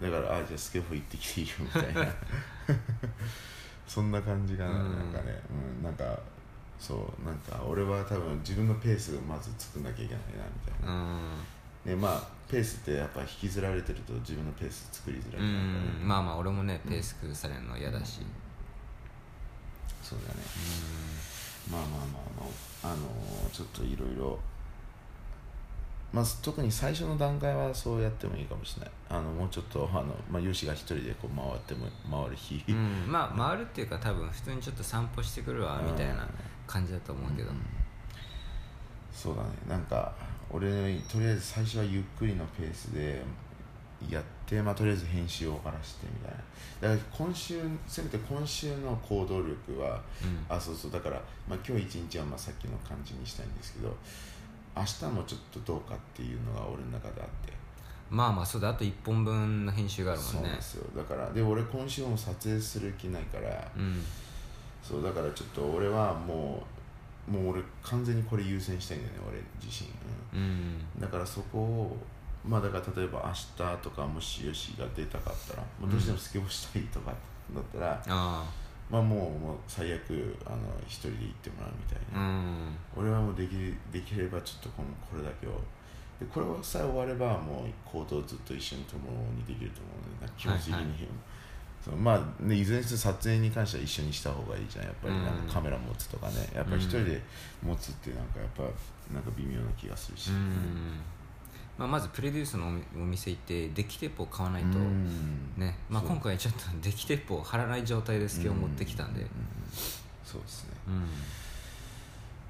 [0.01, 2.05] だからあじゃあスケボー行ってきていいよみたいな
[3.87, 4.95] そんな感じがなうん。
[4.97, 5.41] なんかね、
[5.77, 6.19] うん、なんか
[6.79, 11.19] そうなんか俺は多分自分のペースをまず作んなきゃいけないなみたいな、うん。
[11.85, 15.53] でまあペースってやっぱ引きずられてると自分のペース作りづらういからね、
[16.03, 16.07] ん。
[16.07, 18.21] まあまあ俺もねペース崩されるの嫌だし、
[20.03, 20.41] そうだね。
[21.71, 22.01] まあまあまあ
[22.83, 24.37] まああのーちょっといろいろ
[26.13, 28.91] まあ特に最初の段階はそうやってもいいかもしれない。
[29.09, 36.27] あのもうちょっとあの、まあ、ヨシが一人でこう回っても回る日、うん、 まあ回るっていうか多分普通にちょっと散歩してくるわみたいな
[36.65, 37.51] 感じだと思うけど、
[39.11, 39.49] そうだね。
[39.67, 40.13] なんか
[40.49, 40.67] 俺
[41.09, 43.21] とりあえず最初はゆっくりのペースで
[44.09, 46.95] やって、まあ、とりあえず編集を終わらしてみたいな。
[46.95, 50.45] だから今週せめて今週の行動力はうん。
[50.49, 50.91] あそうそう。
[50.91, 53.95] だから、まあ、今日一日はまあさっきの感じにしたいんですけど
[54.75, 57.53] 明日もちょっとどうかっていうのが俺の中であって。
[58.09, 58.69] まあまあそうだ。
[58.69, 60.45] あと1本分の編集があるそもね。
[60.45, 60.85] うんなんですよ。
[60.95, 64.03] だからで俺今週も撮影する気ないからうん。
[64.83, 66.63] そうだからちょっと俺はも
[67.27, 70.47] うもう俺完全にこれ優先したいんだよね俺自身、うん。
[70.97, 71.97] うんだからそこを
[72.47, 77.11] まあだから例えば明日とかもしよしが出たかったらもうどうしてもスケボーしたいとか
[77.53, 78.45] だったら、あ
[78.89, 82.77] まあもうもう最悪あの一人で行ってもらうみたいあうな、ん。
[82.95, 83.51] 俺はもうでき
[83.91, 85.51] できればちょっとこのこれだけを。
[86.19, 88.99] でこれさえ終わればもう行動をずっと一緒に共
[89.35, 90.95] にできると思うのでなんか気持ち的に、はいはい。
[91.83, 95.13] そうまあ、ね、いずれにせよ撮影に関しては一緒にした方がいいじゃんやっぱり。
[95.13, 95.23] うん。
[95.25, 96.47] なんかカメラ持つとかね。
[96.55, 97.21] やっぱり一人で
[97.61, 98.63] 持つってなんかやっぱ
[99.13, 100.99] なんか微妙な気がするし、うん
[101.77, 105.53] まあ、まずプロデュースのおお店行ってデッキテープを買わないと、うん。
[105.57, 105.75] ね。
[105.89, 109.25] まあ、今回ちょっとデッキテープを貼らない状態でスケを持ってきたんで。
[110.23, 110.69] そうですね。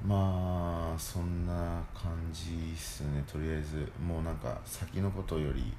[0.04, 0.08] うん。
[0.08, 3.24] まあそんな感じっすね。
[3.32, 5.74] とりあえずもうなんか先のことより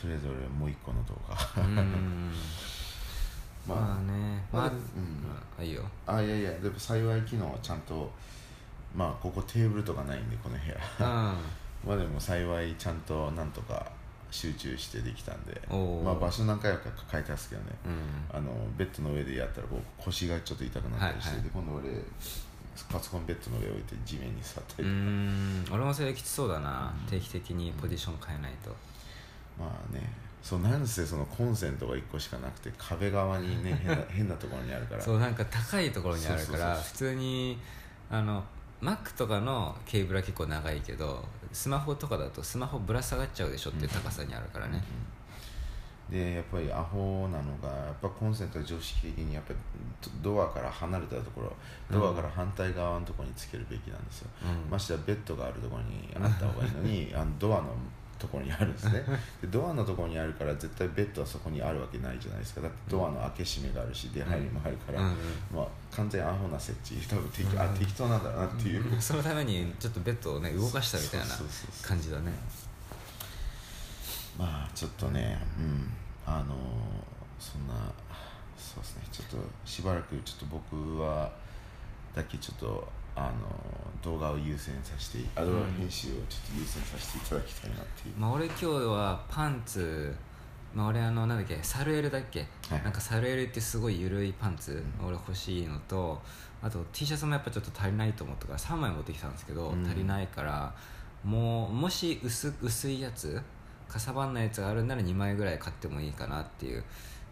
[0.00, 1.62] とりあえず俺もう一個の動画。
[1.62, 2.32] うん。
[3.66, 4.46] まあまあね。
[4.52, 4.78] まあ、まあうん。
[5.58, 5.82] あいいよ。
[6.06, 8.08] あいやいやでも幸い昨日はちゃんと
[8.94, 11.30] まあここテーブルとかないんでこの部屋。
[11.32, 11.36] うん
[11.86, 13.90] まあでも幸いちゃんとなんとか
[14.30, 17.68] 集中してできたんでまあ場所何回か変えたんですけどね。
[17.86, 18.36] うん。
[18.36, 21.44] あのベッドの上でやったらこう腰がちょっと痛くなったりして、はいはい。
[21.44, 21.84] で今度俺
[22.90, 25.64] パソコンベッドの上置いて地面に座ったうりとか、ん。
[25.72, 28.70] 俺もそれきつそうだな、定期的にポジション変えないと。
[29.58, 30.12] まあね。
[30.42, 35.02] そうなんせそのコンセントが1個しかなくて壁側にね 変な変なところにあるから。
[35.02, 37.58] そうなんか高いところにあるから普通に
[38.10, 38.44] あの
[38.82, 44.82] Mac とかのケーブルは結構長いけどスマホとかだとスマホぶら下がっちゃうでしょっていう高さにあるからね、
[46.10, 49.58] でやっぱりアホなのがやっぱコンセントは常識的にやっぱり
[50.22, 51.52] ドアから離れたところ
[51.90, 54.70] ドアから反対側のところにつけるべきなんですよ、うん。
[54.70, 57.70] ましてやベッドがあるところにあった方がいいのにあのドアの
[58.18, 59.04] ところにあるんですね。
[59.40, 62.60] でドアのところにあるから絶対ベッドはそこにあるわけないじゃないですか。
[62.60, 65.06] だってドアの開け閉めがあるし出入りもあるから、うん。
[65.06, 65.16] うん
[65.54, 67.06] まあ、完全にアホな設置。
[67.06, 71.26] 多分適,、あ適当なんだなっていう、そのためにちょっとベッドをね動かしたみたいな
[71.82, 72.32] 感じだね。
[74.38, 75.92] まあちょっとねうん。
[76.26, 77.74] あのーそんな
[78.58, 79.02] そうですね。
[79.12, 81.30] ちょっとしばらくちょっと僕は
[82.14, 90.14] だけちょっとあのー動画を優先させてあ動画編集をちょっと優先させていただきたいなっていう、まあ俺今日はパンツ
[90.72, 92.82] まあ俺あのなんだっけサルエルだっけ、はい。
[92.84, 96.20] なんかサルエルってすごい緩いパンツ、俺欲しいのと
[96.62, 99.84] あと T シャツもやっぱちょっと足りないと思ったから3枚持ってきたんですけど、うん。
[99.84, 100.72] 足りないから
[101.24, 103.42] もうもし薄薄いやつ
[103.88, 106.84] かさばんないやつがあるんなら2枚ぐらい買ってもいいかなっていう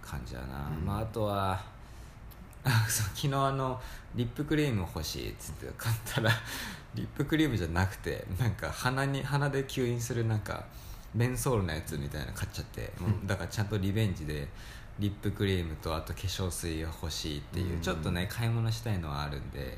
[0.02, 0.84] 感じだな、うん。
[0.84, 1.64] まああとはあ
[2.88, 3.80] そう昨日あの
[4.14, 6.30] リップクリーム欲しいっつって買ったら
[6.94, 10.64] リップクリームじゃなくてなんか鼻に鼻で吸引するなんか
[11.14, 14.48] メンソールのやつみたいなの買っちゃってもうだからちゃんとリベンジで
[14.98, 17.80] リップクリームとあと化粧水が欲しいっていう、うん。
[17.80, 19.76] ちょっとね買い物したいのはあるんで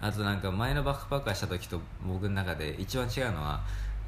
[0.00, 3.62] あとなんか前のバックパッカーした時と僕の中で一番違うのは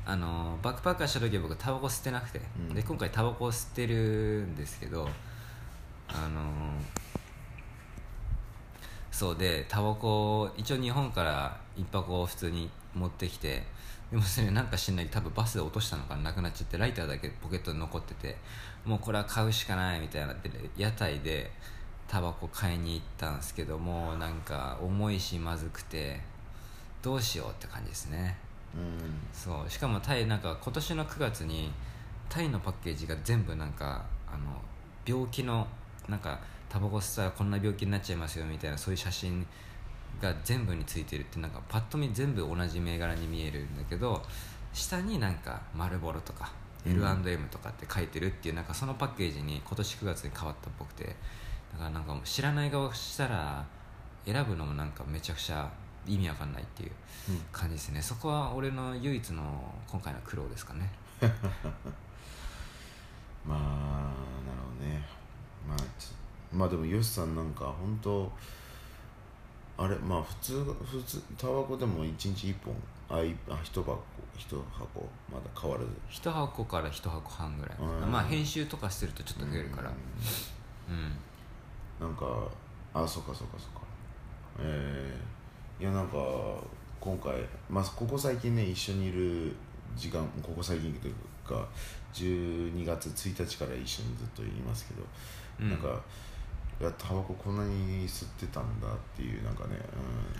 [0.05, 2.75] あのバックパッカーした時は僕タバコ吸ってなくて、うん。
[2.75, 3.95] で今回タバコを吸ってる
[4.47, 5.09] んですけど
[6.09, 6.43] あの
[9.17, 13.63] そうでタバコを一応日本から一箱を普通に持ってきて
[14.11, 18.37] でもそれなんか知んない多分バスで落としたのかななくなっちゃってライターだけポケットに残ってて
[18.85, 21.51] もうこれは買うしかないみたいになって屋台で
[22.07, 26.21] タバコ買いに行ったんですけどもうなんか重いしまずくて
[27.01, 28.37] どうしようって感じですね。
[28.75, 28.83] うん。
[29.33, 31.73] そうしかもタイなんか今年の9月に
[32.29, 34.61] タイのパッケージが全部なんかあの
[35.07, 35.67] 病気の
[36.07, 39.47] なんかタバコ吸ったらこんな病気になっちゃいますよみたいなそういう写真
[40.21, 44.23] が全部についてるってなんかパッと見全部同じ銘柄に見えるんだけど
[44.73, 46.53] 下になんか丸ボロとか
[46.87, 51.05] うん L&M とかって書いてるっていうなんかそのパッケージに今年9月に変わったっぽくて
[51.73, 53.67] だからなんか知らない側したら
[54.25, 55.69] 選ぶのもなんかめちゃくちゃ
[56.07, 56.91] 意味わかんないっていう
[57.53, 58.01] 感じですね。
[58.01, 59.43] そこは俺の唯一の
[59.89, 60.91] 今回の苦労ですかね。
[63.45, 65.05] まあなるほどね。
[65.69, 66.13] まあち
[66.57, 68.31] まあでもヨシさんなんか本当
[69.79, 72.75] あれまあ普通普通タバコでも1日1本
[73.09, 73.99] あいあ一箱
[74.37, 75.89] 一箱まだ変わらず。
[76.09, 78.11] 一箱から一箱半ぐらいうん。
[78.11, 79.91] まあ編集とかするとちょっと増えるから。
[79.91, 82.07] うん。
[82.07, 82.27] なんか
[82.93, 83.87] あそうかそうかそうか。
[84.61, 86.17] えー、いやなんか
[87.01, 87.33] 今回
[87.69, 89.55] まあここ最近ね一緒にいる
[89.97, 91.15] 時間ここ最近という
[91.47, 91.67] か
[92.13, 95.03] 12月1日から一緒にずっといますけど、
[95.61, 95.71] うん。
[95.71, 95.93] なんかい
[96.85, 99.81] やタバコこんなに吸ってたんだっていうなんかね、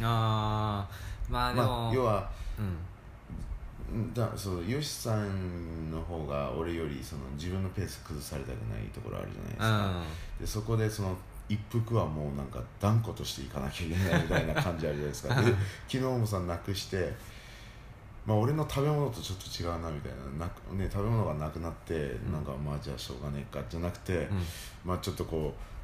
[0.03, 1.33] あー。
[1.33, 2.65] まあうん、でも、まあ要はうん。
[2.65, 10.03] うんだそうヨシさんの方が俺よりその自分のペース崩されたくないところあるじゃないですか、
[10.41, 11.17] でそこでその
[11.49, 15.35] 一服はもうなんか断固としていかなきゃいけないみたいな感じあるじゃないですか。
[15.41, 15.53] で
[15.87, 17.13] 昨日もさなくして
[18.27, 22.33] まあ俺の食べ物とちょっと違うなみたいななく、ね、食べ物がなくなって、ん。
[22.33, 24.43] なんかまあじゃあしょうがねえかじゃなくて、うん。
[24.85, 25.76] まあちょっとこう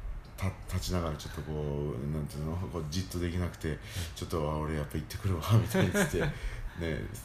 [0.49, 2.55] た立ちながらちょっとこうなんていうの？
[2.55, 3.77] こうじっとできなくて、
[4.15, 6.29] ちょっとあ俺やっぱ行ってくるわ みたいに言ってね。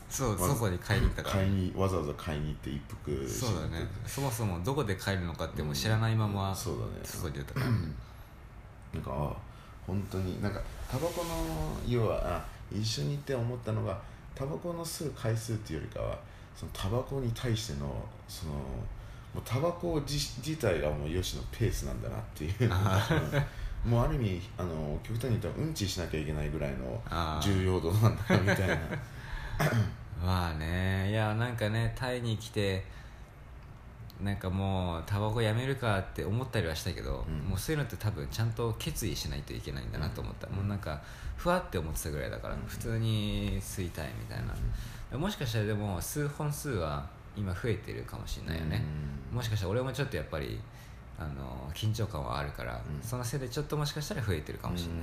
[0.09, 1.35] そう、まずそこに買いに行ったから。
[1.37, 3.87] 買いにわざわざ買いに行って一服しそうだね。
[4.07, 6.90] そもそもどこで買えるのかってもう知らないままそうだね。
[7.04, 7.66] 外に出たから。
[7.66, 7.72] な
[9.00, 9.37] んかあ
[9.87, 13.98] 本当になんかタバコの要はあ一緒に行って思ったのが
[14.35, 16.18] タバコの吸う回数っていうよりかは
[16.54, 18.52] そのタバコに対してのその
[19.34, 22.54] もうタバコ自自体がもうヨシのペースなんだなっていう。
[22.60, 22.70] うん
[23.84, 28.76] もうある意味あの極端に言ったらうんちしなきゃいけないぐらいの重要度なんだなみたいな。
[30.20, 31.10] まあね。
[31.10, 32.84] いやなんかねタイに来て
[34.20, 37.50] なんかもうタバコやめるかって思ったりはしたけど、うん。
[37.50, 41.00] もうそういうのって多分ちゃんと決意しないといけないんだなと思った、もうなんか
[41.36, 42.60] ふわって思ってたぐらいだから、うん。
[42.66, 44.40] 普通に吸いたいみたい
[45.12, 47.06] な、もしかしたらでも吸う本数は
[47.38, 48.83] 今増えてるかもしれないよね、
[49.33, 50.61] もしかしたら俺もちょっとやっぱり
[51.18, 53.03] あの緊張感はあるから、うん。
[53.03, 54.96] そのせいでちょっともしかしたら増えてるかもしれない、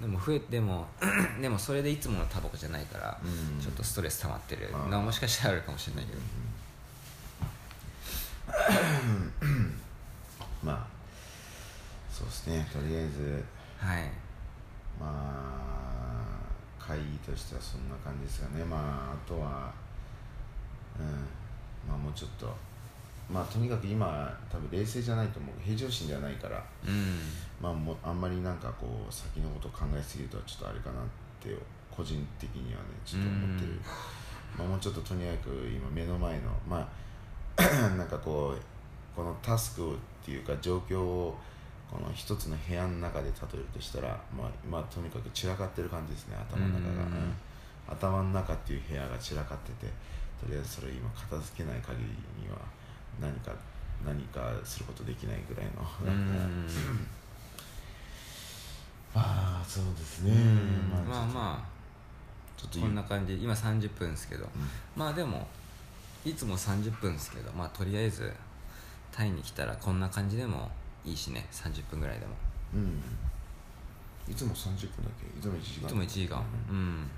[0.00, 0.86] でも増えても
[1.40, 3.60] でもそれでいつものタバコじゃないから、うん。
[3.60, 4.70] ちょっとストレス溜まってる。
[4.72, 6.18] のはもしかしたらあるかもしれないけど、
[10.62, 10.86] まあ。
[12.10, 12.66] そうですね。
[12.72, 13.44] とりあえず。
[13.78, 14.10] はい。
[14.98, 15.06] ま
[15.82, 15.85] あ
[16.86, 18.64] 会議としてはそんな感じですかね。
[18.64, 19.72] まああとは
[20.98, 21.26] うん。
[21.88, 22.54] まあもうちょっと。
[23.28, 25.54] まあとにかく今多分冷静じゃないと思う。
[25.62, 26.64] 平常心ではないから。
[26.86, 27.18] うん。
[27.60, 31.04] まあもうあんまりなんかこう先のことを考えすぎるとはちょっとあれかなっ
[31.40, 31.50] て
[31.90, 33.80] 個人的にはねちょっと思ってる、
[34.58, 36.86] まあ、もうちょっととにかく今目の前のま
[37.56, 37.62] あ
[37.96, 41.38] なんかこうこのタスクっていうか状況を
[41.90, 47.06] この一つの部屋の中で例えるとしたら、まあ、まあとにかく散らかってる感じですね頭の中が、
[47.88, 49.92] 頭の中っていう部屋が散らかってて
[50.40, 52.04] とりあえずそれを今片付けない限り
[52.42, 52.58] には
[53.20, 53.52] 何か
[54.04, 55.70] 何かすることできないぐらいの、
[56.04, 56.66] うん。
[59.14, 60.32] ああそうですね。
[60.32, 61.08] うん。
[61.08, 61.68] まああま
[62.56, 63.34] ちょっとあこんな感じ。
[63.34, 64.50] 今30分ですけど、うん。
[64.94, 65.46] まあでも
[66.24, 68.32] いつも30分ですけどまあとりあえず
[69.12, 70.70] タイに来たらこんな感じでも
[71.06, 72.32] いいしね30分ぐらいでも。
[72.74, 73.02] うん。
[74.30, 75.38] いつも30分だっけ？
[75.38, 75.86] いつも1時間。
[75.86, 76.42] いつも1時間。
[76.68, 77.10] うん。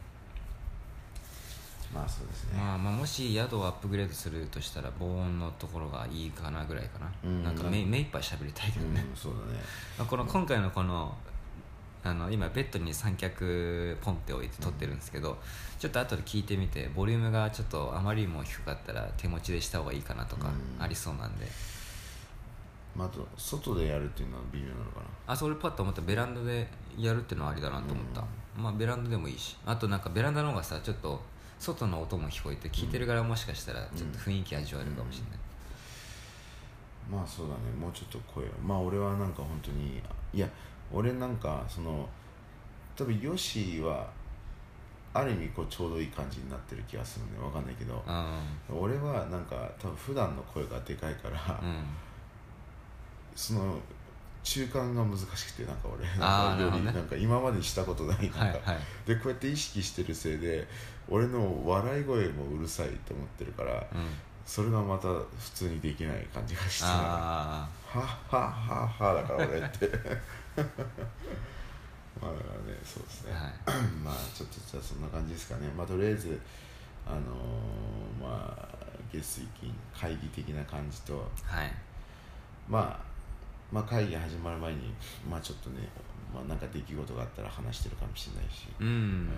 [1.94, 7.42] まあそうですね、まあまあもし宿をアップグレードするとしたら防音のところがいいかなぐらいかな、うん。
[7.42, 9.58] なんか目目いっぱい喋りたいけどね、うん、そうだね。
[9.96, 11.16] まあこの今回のこの
[12.04, 15.38] あの今ベッドに三脚ポンって置いて撮ってるんですけど、
[15.78, 20.84] ちょっと後で聞いてみてボリュームがちょっとあまりにも低かったら手持ちでした方がいいかなとかうん。
[20.84, 21.46] ありそうなんで、
[22.98, 25.06] まあ、あと外でやるっていうのは微妙なのかな。
[25.28, 26.66] あそれパッと思ったベランダで
[26.98, 28.24] やるっていうのはありだなと思った、
[28.60, 29.56] まあベランダでもいいし。
[29.64, 31.22] あとなんかベランダの方がさちょっと
[31.60, 35.38] 外の音も聞こえて聞いてるからもしかしたらちょっと雰囲気味わえるかもしれない、
[37.08, 37.60] まあそうだね。
[37.80, 38.48] もうちょっと声を。
[38.60, 40.02] まあ俺はなんか本当に
[40.34, 40.48] いや
[40.92, 42.08] 俺なんかその
[42.96, 44.08] 多分ヨシは
[45.14, 47.94] ある意味こうちょうどいい感じになってる気がするねわかんないけど。
[47.94, 48.02] う
[48.74, 51.84] 俺はなんか多分普段の声がでかいから、んうん
[53.34, 53.78] その
[54.42, 58.78] 中間が難しくてなんか俺なんかよりなんか今までしたことないなんか、はいはい。
[59.06, 60.66] でこうやって意識してるせいで
[61.08, 63.80] 俺の笑い声もうるさいと思ってるからうん。
[64.46, 69.88] それがまた普通にできない感じがしてはあっはっはっはだから俺って。
[72.20, 73.82] まあだからねそうですね、あはい。
[74.02, 75.68] まあちょっとじゃあそんな感じですかね。
[75.76, 76.40] まあとりあえず
[77.06, 77.20] あのー
[78.22, 78.68] まあ
[79.12, 81.72] 月水金会議的な感じとはい。
[82.66, 83.07] まあ
[83.72, 84.94] まあ会議始まる前に
[85.28, 85.88] まあちょっとね
[86.34, 89.28] まあなんか出来事があったら話してるかもしれないし、うん。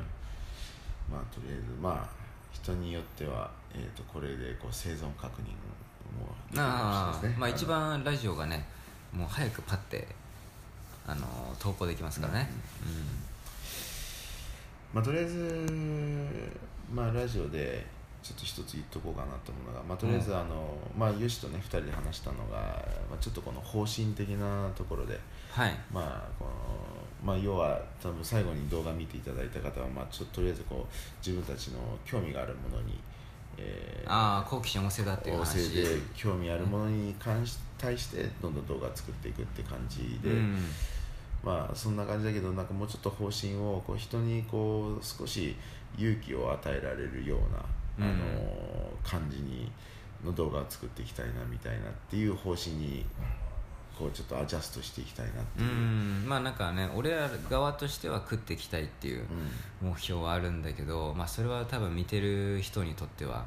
[1.10, 2.08] まあとりあえずまあ
[2.52, 7.34] 人によっては、えー、とこれでこう生存確認もできるかあもしれないですね。
[7.36, 8.66] あまあ一番ラジオがね
[9.12, 10.06] もう早くパッて
[11.06, 11.26] あの
[11.58, 12.50] 投稿できますからね。
[14.92, 15.66] まあとりあえず
[16.92, 17.86] まあラジオで
[18.22, 20.36] ちょっと一つ言っとこうかなと思うのがまあとりあえずうん。
[20.36, 22.58] あの、まあよしとね二人で話したのが、
[23.08, 25.18] まあ、ちょっとこの方針的なところで
[25.50, 25.74] はい。
[25.92, 26.50] まあこの
[27.24, 30.94] まあ要は多分最後に動画見ていただいた方はまあちょっととりあえずこう
[31.26, 32.98] 自分たちの興味があるものに、
[33.56, 40.58] えーああ好奇心旺盛だっていう旺話盛で興味あるものに関し対してどんどん動画作っていくって感じで、うん。
[41.42, 45.56] まあそんな感じだけどなんかもうちょっと方針をこう人にこう少し
[45.96, 49.70] 勇気を与えられるような、うんあの感じに
[50.24, 53.04] の動画を作っていきたいなみたいなっていう方針に
[53.98, 56.24] こうちょっとアジャストしていきたいなってういう、ん。
[56.26, 59.24] まあなんかね俺ら側としては食っていきたいっていう
[59.82, 63.46] 目標はあるんだけど、まあ、それは多分見てる人にとっては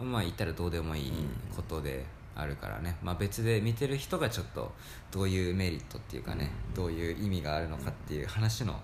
[0.00, 1.12] まあ言ったらどうでもいい
[1.54, 2.04] ことで
[2.34, 4.72] あるからね、まあ、別で見てる人がちょっと
[5.10, 8.74] どういうメリットっていうかね、どういう意味があるのかっていう話の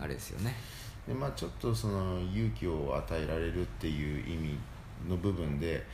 [0.00, 0.56] あれですよね、
[1.06, 4.58] でまあちょっとその勇気を与えられるっていう意味
[5.08, 5.84] の部分で、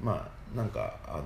[0.00, 1.22] まあなんかあの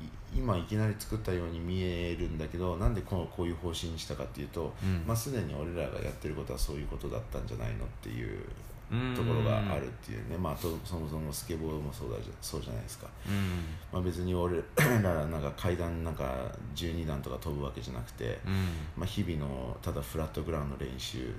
[0.00, 5.04] い今いきなり作ったように見えるんだけどなんでこのこういう方針にしたかっていうと、うん。
[5.06, 8.42] まあ、すでに俺らがやってることはそういうことだったんじゃないのっていう
[8.90, 9.14] うん。
[9.14, 13.64] ところがあるっていうね、まあ、とそもそもスケボーもそうだじゃそうじゃないですか、うん。
[13.92, 14.56] まあ、別に俺
[15.02, 18.52] らなんか階段なんか12段とか飛ぶわけじゃなくて、うん。
[18.96, 21.30] まあ、日々のただフラットグラウンド練習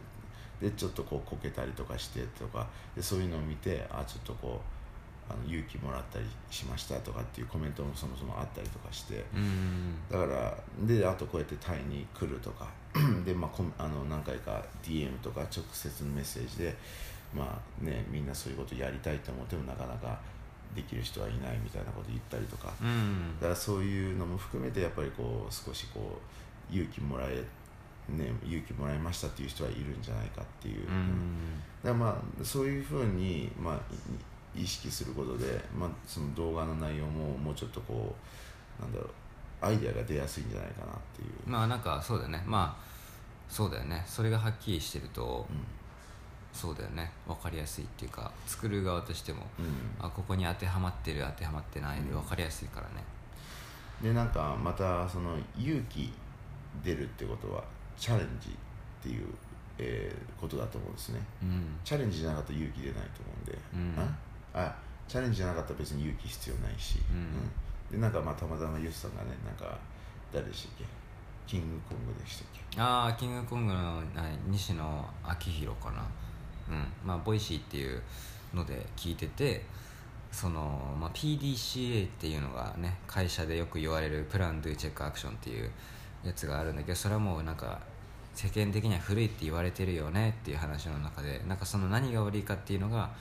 [0.64, 4.62] でちょっとこうこけたりとかしてとかでそういうのを見てあちょっとこ
[5.30, 9.24] うあの勇気もらったりしましたとかっていうコメントもそもそもあったりとかして。
[9.34, 9.96] うん。
[10.10, 12.70] だからであとこうやってタイに来るとか
[13.26, 16.76] で、まあ、あの何回か DM とか直接のメッセージで、
[17.34, 20.20] まあね、みんなそういうことやりたいと思ってもなかなか
[20.76, 22.74] できる人はいないみたいなこと言ったりとか。
[22.82, 23.36] うん。
[23.40, 26.20] だからそういうのも含めてやっぱりこう少しこ
[26.72, 27.44] う勇気もらえ
[28.10, 31.36] ね勇気もらいましたっていう人はいるんじゃないかっていう、うん。
[31.84, 33.80] だまあそういうふうに、まあ、
[34.58, 38.16] い意識することで、まあ、その動画の内容ももうちょっとこ
[38.80, 39.10] うなんだろう
[39.62, 42.44] アイデアが出やすいんじゃないかなっていう、まあなんかそうだよね。
[42.46, 42.94] まあ
[43.50, 44.04] そうだよね。
[44.06, 45.58] それがはっきりしてると、うん。
[46.52, 47.12] そうだよね。
[47.26, 50.06] 分かりやすいっていうか作る側としてもうん。
[50.06, 53.04] あここに当てはまってる当てはまってないで分かりやすいからね。
[54.02, 56.12] でなんかまたその勇気
[56.84, 57.64] 出るってことは
[57.98, 58.54] チャレンジっ
[59.02, 59.28] ていう、
[59.78, 61.22] えーことだと思うんですね。
[61.42, 61.64] うん。
[61.84, 64.00] チャレンジじゃなかったら勇気出ないと思うんで、うん。
[64.00, 64.16] あ？
[64.54, 64.76] あ
[65.08, 67.92] チャレンジじゃなかったら別に勇気必要ないし、うん。
[67.92, 69.78] でなんかまあたまたまユースさんがねなんか
[70.34, 70.86] 誰でしたっけ？
[71.48, 72.82] キングコングでしたっけ？
[72.82, 74.04] ああキングコングのあ
[74.48, 76.04] 西野亮廣かな。
[76.70, 76.86] うん。
[77.06, 78.02] まあ Voicy っていう
[78.54, 79.66] ので聞いてて
[80.32, 85.72] その、まあ、PDCA っていうのがね会社でよく言われる plan do check action っていう
[86.26, 87.80] やつがあるんだけどそれはもうなんか
[88.34, 93.12] 世間的には古いって言われてるよねっていう話の中でなんかその何が悪いかっていうのが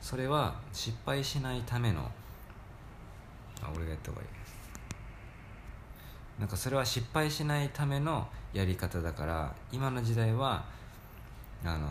[0.00, 2.10] それは失敗しないための
[3.62, 4.28] あ俺がやった方がいい。
[6.38, 10.64] なんかそれは失敗しないためのやり方だから今の時代は
[11.64, 11.86] あの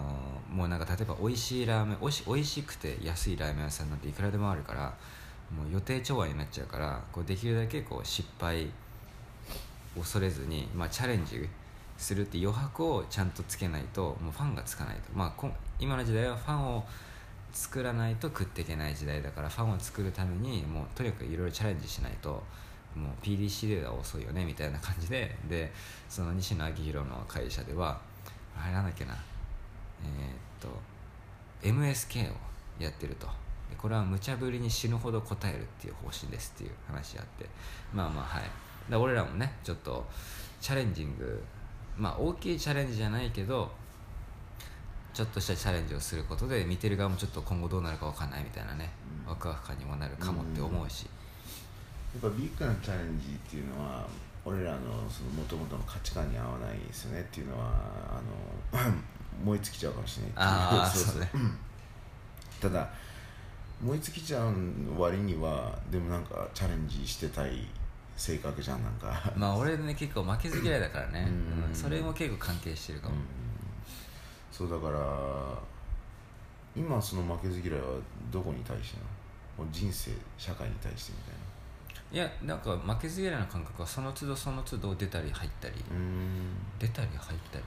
[0.53, 4.93] もうなんか例えば美味しいラーメンおいし美味しくて安いラーメン屋さんなんていくらでもあるから
[5.55, 8.68] もう予定調和になっちゃうからこうできるだけこう失敗
[9.95, 11.47] 恐れずに、まあ、チャレンジ
[11.97, 16.83] するって余白をちゃんとつけないともうファンがつかないと、まあ、こ今の時代はファンを
[17.53, 22.43] 作らないと食っていけない時代だからファンを作るためにもうとにかくいろいろチャレンジしないと
[22.95, 25.71] もう PDC では遅いよねみたいな感じでで
[26.09, 27.99] その西野昭弘の会社では
[28.57, 29.13] あれなんだっけな
[30.03, 30.93] えーっと
[31.63, 32.35] MSK を
[32.79, 33.27] やってると。
[33.69, 37.45] でこれは無茶ぶりに死ぬほど答えるっていう方針ですっていう話あって。
[37.93, 38.43] まあまあはい。
[38.89, 40.05] で俺らもねちょっと
[40.61, 41.43] チャレンジング
[41.97, 43.71] まあ大きいチャレンジじゃないけど
[45.13, 48.89] ちょっとしたチャレンジをすることで見てる側もちょっと今後どうなるか分かんないみたいなね、
[49.25, 49.29] うん。
[49.29, 54.07] ワクワク感にもなるかもって思うし、やっぱビッグなチャレンジっていうのは
[54.43, 54.79] 俺らの
[55.09, 57.71] その元々の価値観に合わないですよねっていうのは
[58.73, 58.91] あの
[59.45, 61.21] 燃え尽きちゃうかもしれないああそうそう。
[61.21, 61.29] ね。
[62.59, 62.89] ただ
[63.84, 64.53] 燃え尽きちゃう
[64.97, 67.67] 割にはでもなんかチャレンジしてたい
[68.16, 69.32] 性格じゃんなんか。
[69.36, 71.32] まあ俺ね結構負けず嫌いだからね、う
[71.66, 71.70] ん。
[71.70, 71.76] うん。
[71.76, 73.22] それも結構関係してるかも、うん。
[74.51, 74.99] そうだから
[76.76, 77.86] 今その負けず嫌いは
[78.32, 79.09] どこに対してなの？
[79.66, 81.43] もう人生社会に対してみたいな。
[82.11, 85.76] いやなんか負けず嫌いな感覚はその都度その都度出たり入ったり、
[86.78, 87.64] 出たり入ったり？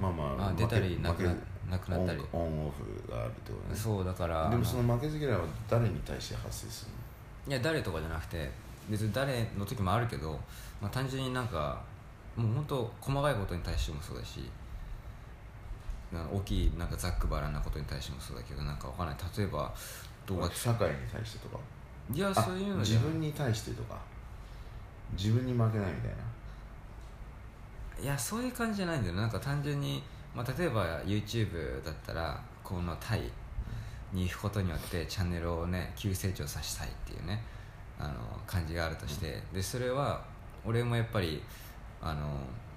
[0.00, 1.22] まあまああ出たりなく
[1.70, 2.22] なくなったり。
[2.32, 3.78] オンオフがあるってことね。
[3.78, 6.90] そうだからでもその負けず嫌いは誰に対して発生する
[7.46, 8.50] のいや誰とかじゃなくて
[8.88, 10.38] 別に誰の時もあるけど、
[10.80, 11.80] まあ、単純になんか
[12.36, 14.40] もう本当細かいことに対してもそうだし
[16.12, 19.16] 大きいなんかざっくばらんなことに対してもそうだけどなんかわかんない。
[19.36, 19.72] 例えば
[20.26, 21.58] 動画社会に対してとか？
[22.12, 23.96] いやあそういうのじゃ自分に対してとか？
[25.16, 26.10] 自分に負けないみたい
[27.98, 28.04] な？
[28.04, 30.02] いやそういう感じじゃないんだよなんか単純に、
[30.34, 33.22] まあ、例えば YouTube だったらこのタイ
[34.12, 37.42] に行くことによってチャンネルをね急成長させたいっていうね
[37.98, 38.14] あの
[38.46, 40.22] 感じがあるとして、でそれは
[40.64, 41.42] 俺もやっぱり
[42.00, 42.28] あの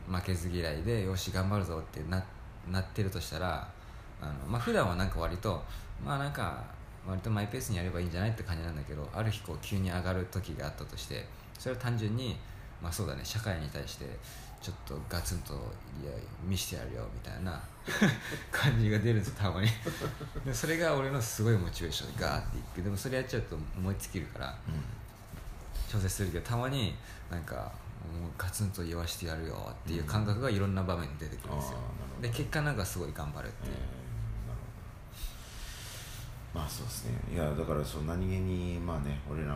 [0.10, 2.24] 負けず嫌いでよし頑張るぞってな
[2.70, 3.68] なってるとしたら
[4.22, 5.62] あの、まあ普段はなんか割と
[6.04, 6.64] まあなんか
[7.08, 11.26] 割とマイペースにやればいいんじゃないって感じなんだけどある日こう急に上がる時があったとして
[11.58, 12.36] それは単純に
[12.82, 14.06] まあそうだね社会に対して
[14.62, 16.12] ちょっとガツンといや
[16.44, 17.62] 見してやるよみたいな
[18.52, 19.68] 感じが出るんですたまに。
[20.46, 24.58] でそれが俺のすごいモチベーションでガーっていってでもそれやっちゃうと思い尽きるから
[25.88, 26.94] 調整するけどたまに
[27.32, 32.28] なんかもうガツンと言わしてやるよっていう感覚がいろんな場面に出てくるんですよ、あーなるほど。
[32.28, 33.98] で結果なんかすごい頑張るっていう、え
[36.58, 37.12] まあそうですね。
[37.34, 39.56] いやだからそう何気にまあね俺らも、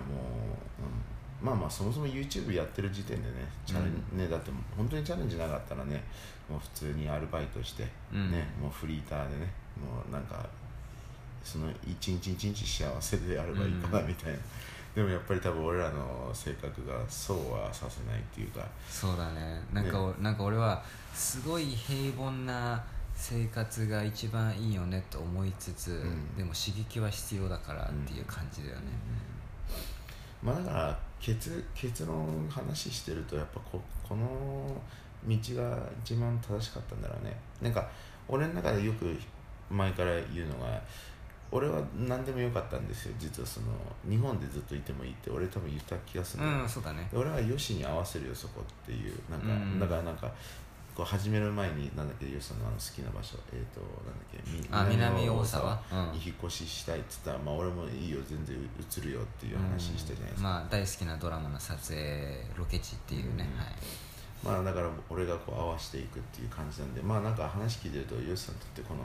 [1.42, 6.04] うん、まあまあそもそも YouTube やってる時点でねチャレン、うねだって本当にチャレンジなかったらね
[6.50, 8.32] もう普通にアルバイトして、うん。
[8.32, 10.48] ねもうフリーターでねもうなんか
[11.44, 14.08] その一日一日幸せであればいいかなうん。
[14.08, 14.40] みたいな、
[14.96, 18.68] でもやっぱり多分俺らの性格がそうはさせないっていうか。
[18.90, 19.62] そうだね。
[19.72, 20.84] なんかお、なんか俺は
[21.14, 22.84] すごい平凡な
[23.16, 26.36] 生活が一番いいよねと思いつつ、ん。
[26.36, 28.82] でも刺激は必要だからっていう感じだよね、
[30.42, 34.82] まあだから結結論話してるとやっぱここの
[35.28, 37.38] 道が一番正しかったんだろうね。
[37.62, 37.88] なんか
[38.28, 39.16] 俺の中でよく
[39.70, 40.82] 前から言うのが
[41.52, 43.14] 俺は何でもよかったんですよ。
[43.20, 43.68] 実はその
[44.10, 45.30] 日本でずっといてもいいって。
[45.30, 46.46] 俺多分言った気がする。
[46.46, 47.08] うんそうだね。
[47.12, 49.14] で俺はよしに合わせるよそこっていう。
[49.30, 49.80] なんか、うん。
[49.80, 50.32] だからなんか
[50.96, 53.38] こう始める前になんだっけよしさんのあの好きな場所。
[53.52, 55.82] えっ、となんだっけ南大沢？
[55.92, 56.12] うん。
[56.14, 63.60] に引っ越ししたいっつったら、まあ俺もいいよ全然移るよっていう話したじゃないですか、まあ大好きなドラマの撮影ロケ地っていうね、うん。
[63.60, 64.56] はい。
[64.56, 67.02] まあだから俺がこう合わせていくっていう感じなんで。
[67.02, 69.02] まあなんか話聞いてるとよしさんにとってこの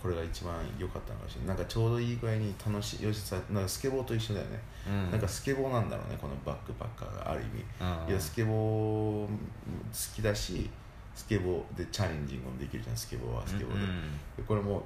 [0.00, 1.48] これが一番良かったのかもしれない。
[1.48, 5.10] なんかちょうどいい具合に楽しいよしさんなんかスケボーと一緒だよね、うん。
[5.10, 7.64] なんかスケボーなんだろうねこのバックパッカーがある意味。
[7.80, 8.10] うん。
[8.10, 9.30] いやスケボー好
[10.14, 10.70] きだし
[11.14, 12.96] スケボーでチャレンジングもできるじゃん。
[12.96, 14.02] スケボーはスケボーで,、うん
[14.36, 14.84] でこれも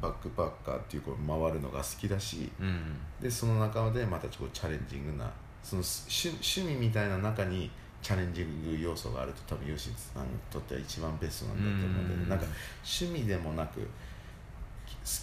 [0.00, 2.50] バックパッカーっていうこう回るのが好きだし。
[2.60, 2.96] うん。
[3.20, 5.30] でその中でまたちょっとチャレンジングな
[5.62, 7.70] その趣趣味みたいな中に
[8.04, 12.28] チャレンジング要素があると多分ヨシさんにとっては一番ベストなんだと思うんで、うん。
[12.28, 12.44] なんか
[12.84, 13.86] 趣味でもなく好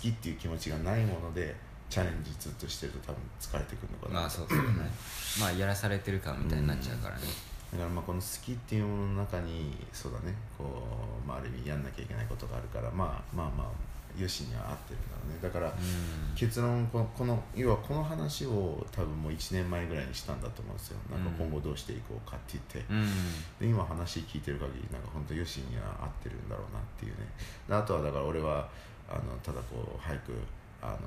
[0.02, 1.56] きっていう気持ちがないもので
[1.92, 4.22] チャレンジずっとしてると多分疲れてくるのかな。
[4.22, 4.90] まあそうそうだね。
[5.40, 7.22] まあやらされてる感みたいになっちゃうからね。
[7.72, 10.34] だからまあこの好きっていうものの中にそうだね。
[10.58, 10.66] こ
[11.24, 15.40] う、まあ、ある意味やんなきゃいけないことがあるからまあまあまあよしには合ってるんだろうね。
[15.42, 16.36] だからうん。
[16.36, 20.98] 結論このこの要はこの話を多分もう1年前ぐらいにしたんだと思うんですよ。
[21.10, 23.08] なんか今後どうしていこうかって言って、うん。
[23.60, 27.28] で今話聞いてる限りなんか本当ヨシには合ってるんだろうなっていうね。
[27.68, 28.68] であとはだから俺は
[29.10, 30.34] あのただこう早く
[30.82, 30.98] あの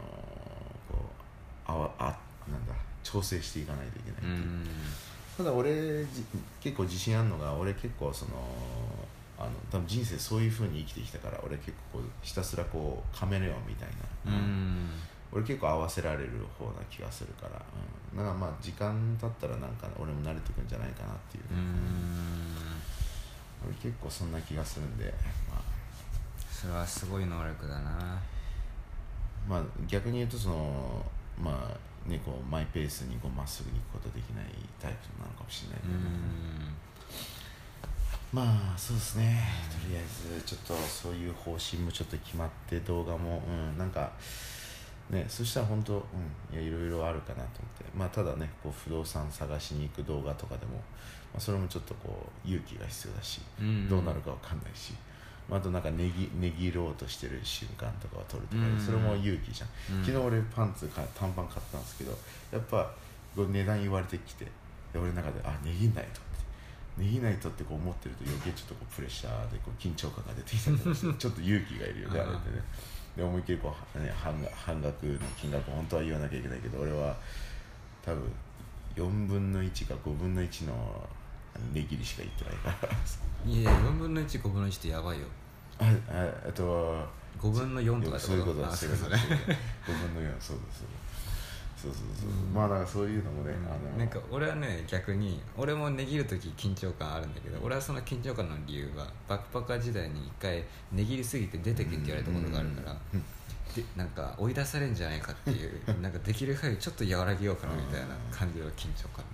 [0.88, 2.04] こうあわあ
[2.50, 4.66] なんだ調整していかないといけないっていう、うん。
[5.36, 6.24] ただ俺じ
[6.60, 8.32] 結構自信あるのが俺結構その
[9.38, 13.88] あの多分人生そういうふうに生きてきたから俺結構こうひたすらこうカメレオンみたい
[14.24, 14.90] な、うん。
[15.32, 17.60] 俺結構合わせられる方な気がするから、
[18.12, 21.44] うん、だからまあ時間経ったらなんか俺も慣れてくんじゃないかなっていう。
[21.50, 22.54] うね、ん。
[23.66, 25.12] 俺結構そんな気がするんで、
[25.50, 25.62] まあ、
[26.48, 28.20] それはすごい能力だな。
[29.48, 31.04] まあ逆に言うとその
[31.42, 34.44] まあねこうマイペースにこうまっすぐに行くことできない
[34.80, 36.74] タイプなのかもしれないけうどね、ん
[38.34, 38.42] ま
[38.74, 39.44] あそうですね。
[39.80, 44.10] とりあえずちょっとそういう方針もちょっと決まって動画もうんなんか
[45.08, 46.00] ねそしたら本当うん
[46.52, 47.46] いやいろいろあるかなと思っ
[47.78, 47.84] て。
[47.96, 54.94] まあただねこう不動産探しに行く動画とかでも、まあ、それもちょっとこう勇気が必要だし、うんどうなるかわかんないし、
[55.48, 60.04] まあ、あとなんかねぎねぎろうとしてる瞬間とかを撮るとか、うんそれも勇気じゃん、うん。
[60.04, 62.10] 昨日俺パンツか短パン買ったんですけど
[62.50, 62.90] やっぱ
[63.36, 64.46] 値段言われてきて
[64.92, 66.20] で俺の中であ値切んないと
[66.96, 72.20] って値切んないとってこう思ってると余計ちょっとこうプレッシャーでこう緊張感が出てきたりして ちょっと勇気がいるよね。
[72.20, 72.62] あれってね
[73.16, 77.16] で思いっきりこう、ね、半額半額の金額を本当は言わなきゃいけないけど俺は
[78.02, 78.32] 多分
[78.96, 81.08] 4分の1か5分の1の
[81.72, 82.94] 値切りしか言ってないから。
[83.46, 85.26] いや4分の15分の1ってやばいよ。
[85.78, 87.06] あああと
[87.40, 89.54] 5分の4とかってそういうことあだそういうことねだ
[89.92, 91.33] 5 分の4そうだそうだ
[91.84, 102.96] そうそうそう、まあそういうのもね、あのなんか俺はね逆に俺も値切る時緊張感あるんだけど俺はその緊張感の理由はバックパッカー時代に一回値切りすぎて出てけって言われたことがあるから
[103.74, 109.24] でなんか追い出されんじゃないかっていう なんかできる限りちょっと和らげようかなみたいな感じの緊張感。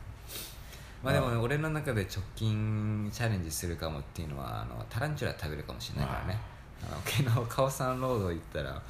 [1.02, 6.38] まあでもね俺の中で直近チャレンジするかもっていうのはあのタランチュラ食べるかもしれないからね。
[6.82, 8.82] あの昨日カオサンロード行ったら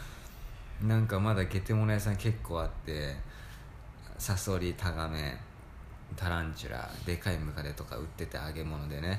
[0.83, 3.15] なんかまだゲテモノ屋さん結構あって
[4.21, 5.35] サソリタガメ
[6.15, 9.19] タランチュラでかいムカデとか売ってて揚げ物でね。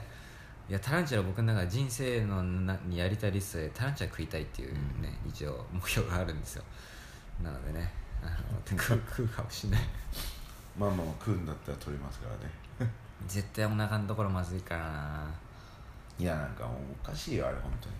[0.69, 6.63] いやタランチュラ僕の中で人生のなにやりたいリストでタランチュラ食いたいっていうね、一応目標があるんですよ。
[7.43, 7.91] なのでね
[8.21, 9.81] あの 食う食うかもしれない。
[10.77, 12.27] まあまあ食うんだったら取りますか
[12.79, 12.91] らね。
[13.27, 15.25] 絶対お腹のところまずいからな。
[16.19, 17.95] いやなんかもうおかしいよあれ本当に。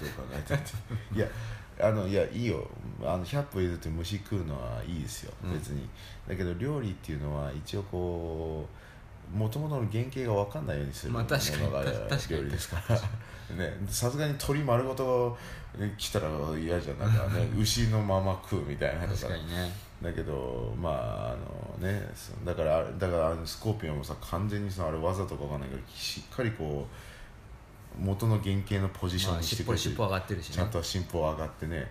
[0.00, 0.72] どう考えたって
[1.12, 1.26] いや
[1.82, 2.66] あのいやいいよ。
[3.02, 5.52] あの100歩譲って虫食うのはいいですよ、うん。
[5.54, 5.88] 別に。
[6.28, 8.66] だけど料理っていうのは一応こ
[9.32, 11.38] もともとの原型が分かんないようにするものが
[12.28, 12.96] 料理ですから。
[13.56, 13.76] ね。
[13.88, 15.36] さすがに鶏丸ごと
[15.96, 16.28] 来たら
[16.58, 16.98] 嫌じゃん。
[16.98, 19.72] なんかね 牛のまま食うみたいなと確かにね。
[20.02, 21.36] だけどまああ
[21.80, 26.94] のねそだからだからあのスコーピオンもさ完全にさあれわざとかわかんないけどしっかりこう
[27.98, 30.54] 元の原型のポジションまあにしてくれて尻尾尻尾上がってるしね。
[30.56, 31.90] ちゃんと進歩上がってね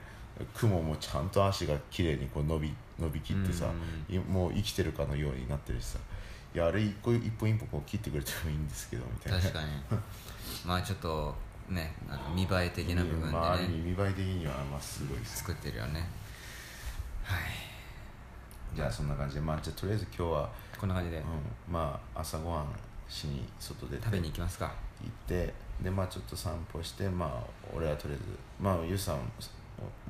[0.55, 3.67] 雲もちゃんと足が綺麗にこう伸び伸びきってさ、
[4.09, 5.99] いもう生きてるかのようになってるしさ。
[6.53, 9.39] いやあれ一個一本一本こう切ってくれてもいいんですけどみたいな。
[9.39, 9.67] 確かに。
[10.65, 11.35] まあちょっと
[11.69, 16.07] ねあの見栄え的な部分でね、まあ、見栄え的にはまあすごい作ってるよね。
[17.23, 17.41] はい。
[18.75, 19.41] じゃあそんな感じで。
[19.41, 21.17] まあじゃあとりあえず今日は、こんな感じで。
[21.17, 21.23] うん、
[21.71, 22.65] まあ朝ごはん
[23.07, 24.03] しに外出て。
[24.03, 24.65] 食べに行きますか。
[24.67, 24.71] 行
[25.07, 27.43] ってでまあちょっと散歩してまあ
[27.75, 28.23] 俺はとりあえず
[28.59, 29.17] まあゆうさん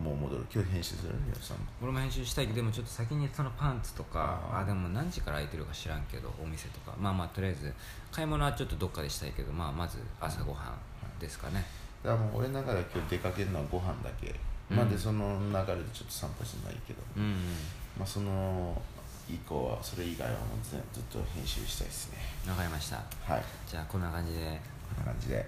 [0.02, 0.46] もう戻る。
[0.52, 1.66] 今日編集するゆうさんも。
[1.84, 6.96] 俺も編集したいけどでもちょっと先にそのパンツとかあでも何時から空いてるか知らんけどお店とか。
[7.00, 7.72] まあまあとりあえず
[8.12, 11.64] 買い物はちょっとどっかでしたいけどまあまず朝ごはんですかね。
[12.04, 14.34] だからもう俺の中では今日出かけるのはご飯だけ、
[14.72, 14.78] うん。
[14.78, 17.36] まあでその流れでちょっと散歩するのはいいけど、うん
[17.98, 18.82] まあその
[19.30, 22.18] 以降はそれ以外はもうずっと編集したいですね。
[22.48, 22.96] わかりました。
[23.22, 23.44] はい。
[23.68, 24.60] じゃあこんな感じで
[24.96, 25.46] こんな感じで。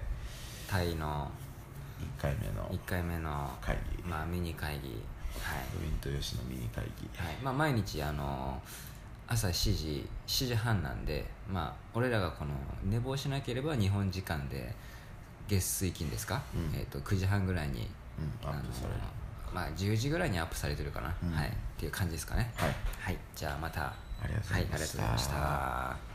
[0.68, 1.30] タイの
[2.18, 4.02] 1回目の1回目の会議。
[4.02, 5.02] まあミニ会議。
[5.40, 5.58] はい。
[5.76, 7.08] ウィンとヨシのミニ会議。
[7.16, 7.36] はい。
[7.42, 8.60] まあ、毎日あの
[9.28, 12.50] 朝7時7時半なんで、まあ、俺らがこの
[12.84, 14.74] 寝坊しなければ日本時間で
[15.48, 16.78] 月水金ですか、うん。
[16.78, 17.88] えー、と9時半ぐらいに、
[18.18, 19.00] うんアップされる。
[19.54, 21.30] まあ、10時ぐらいにアップされてるかな、うん。
[21.30, 22.50] はい、っていう感じですかね。
[22.56, 22.74] はい。
[23.00, 23.92] はい、じゃあまた。
[24.22, 25.34] ありがとうございました。
[25.34, 26.11] はい、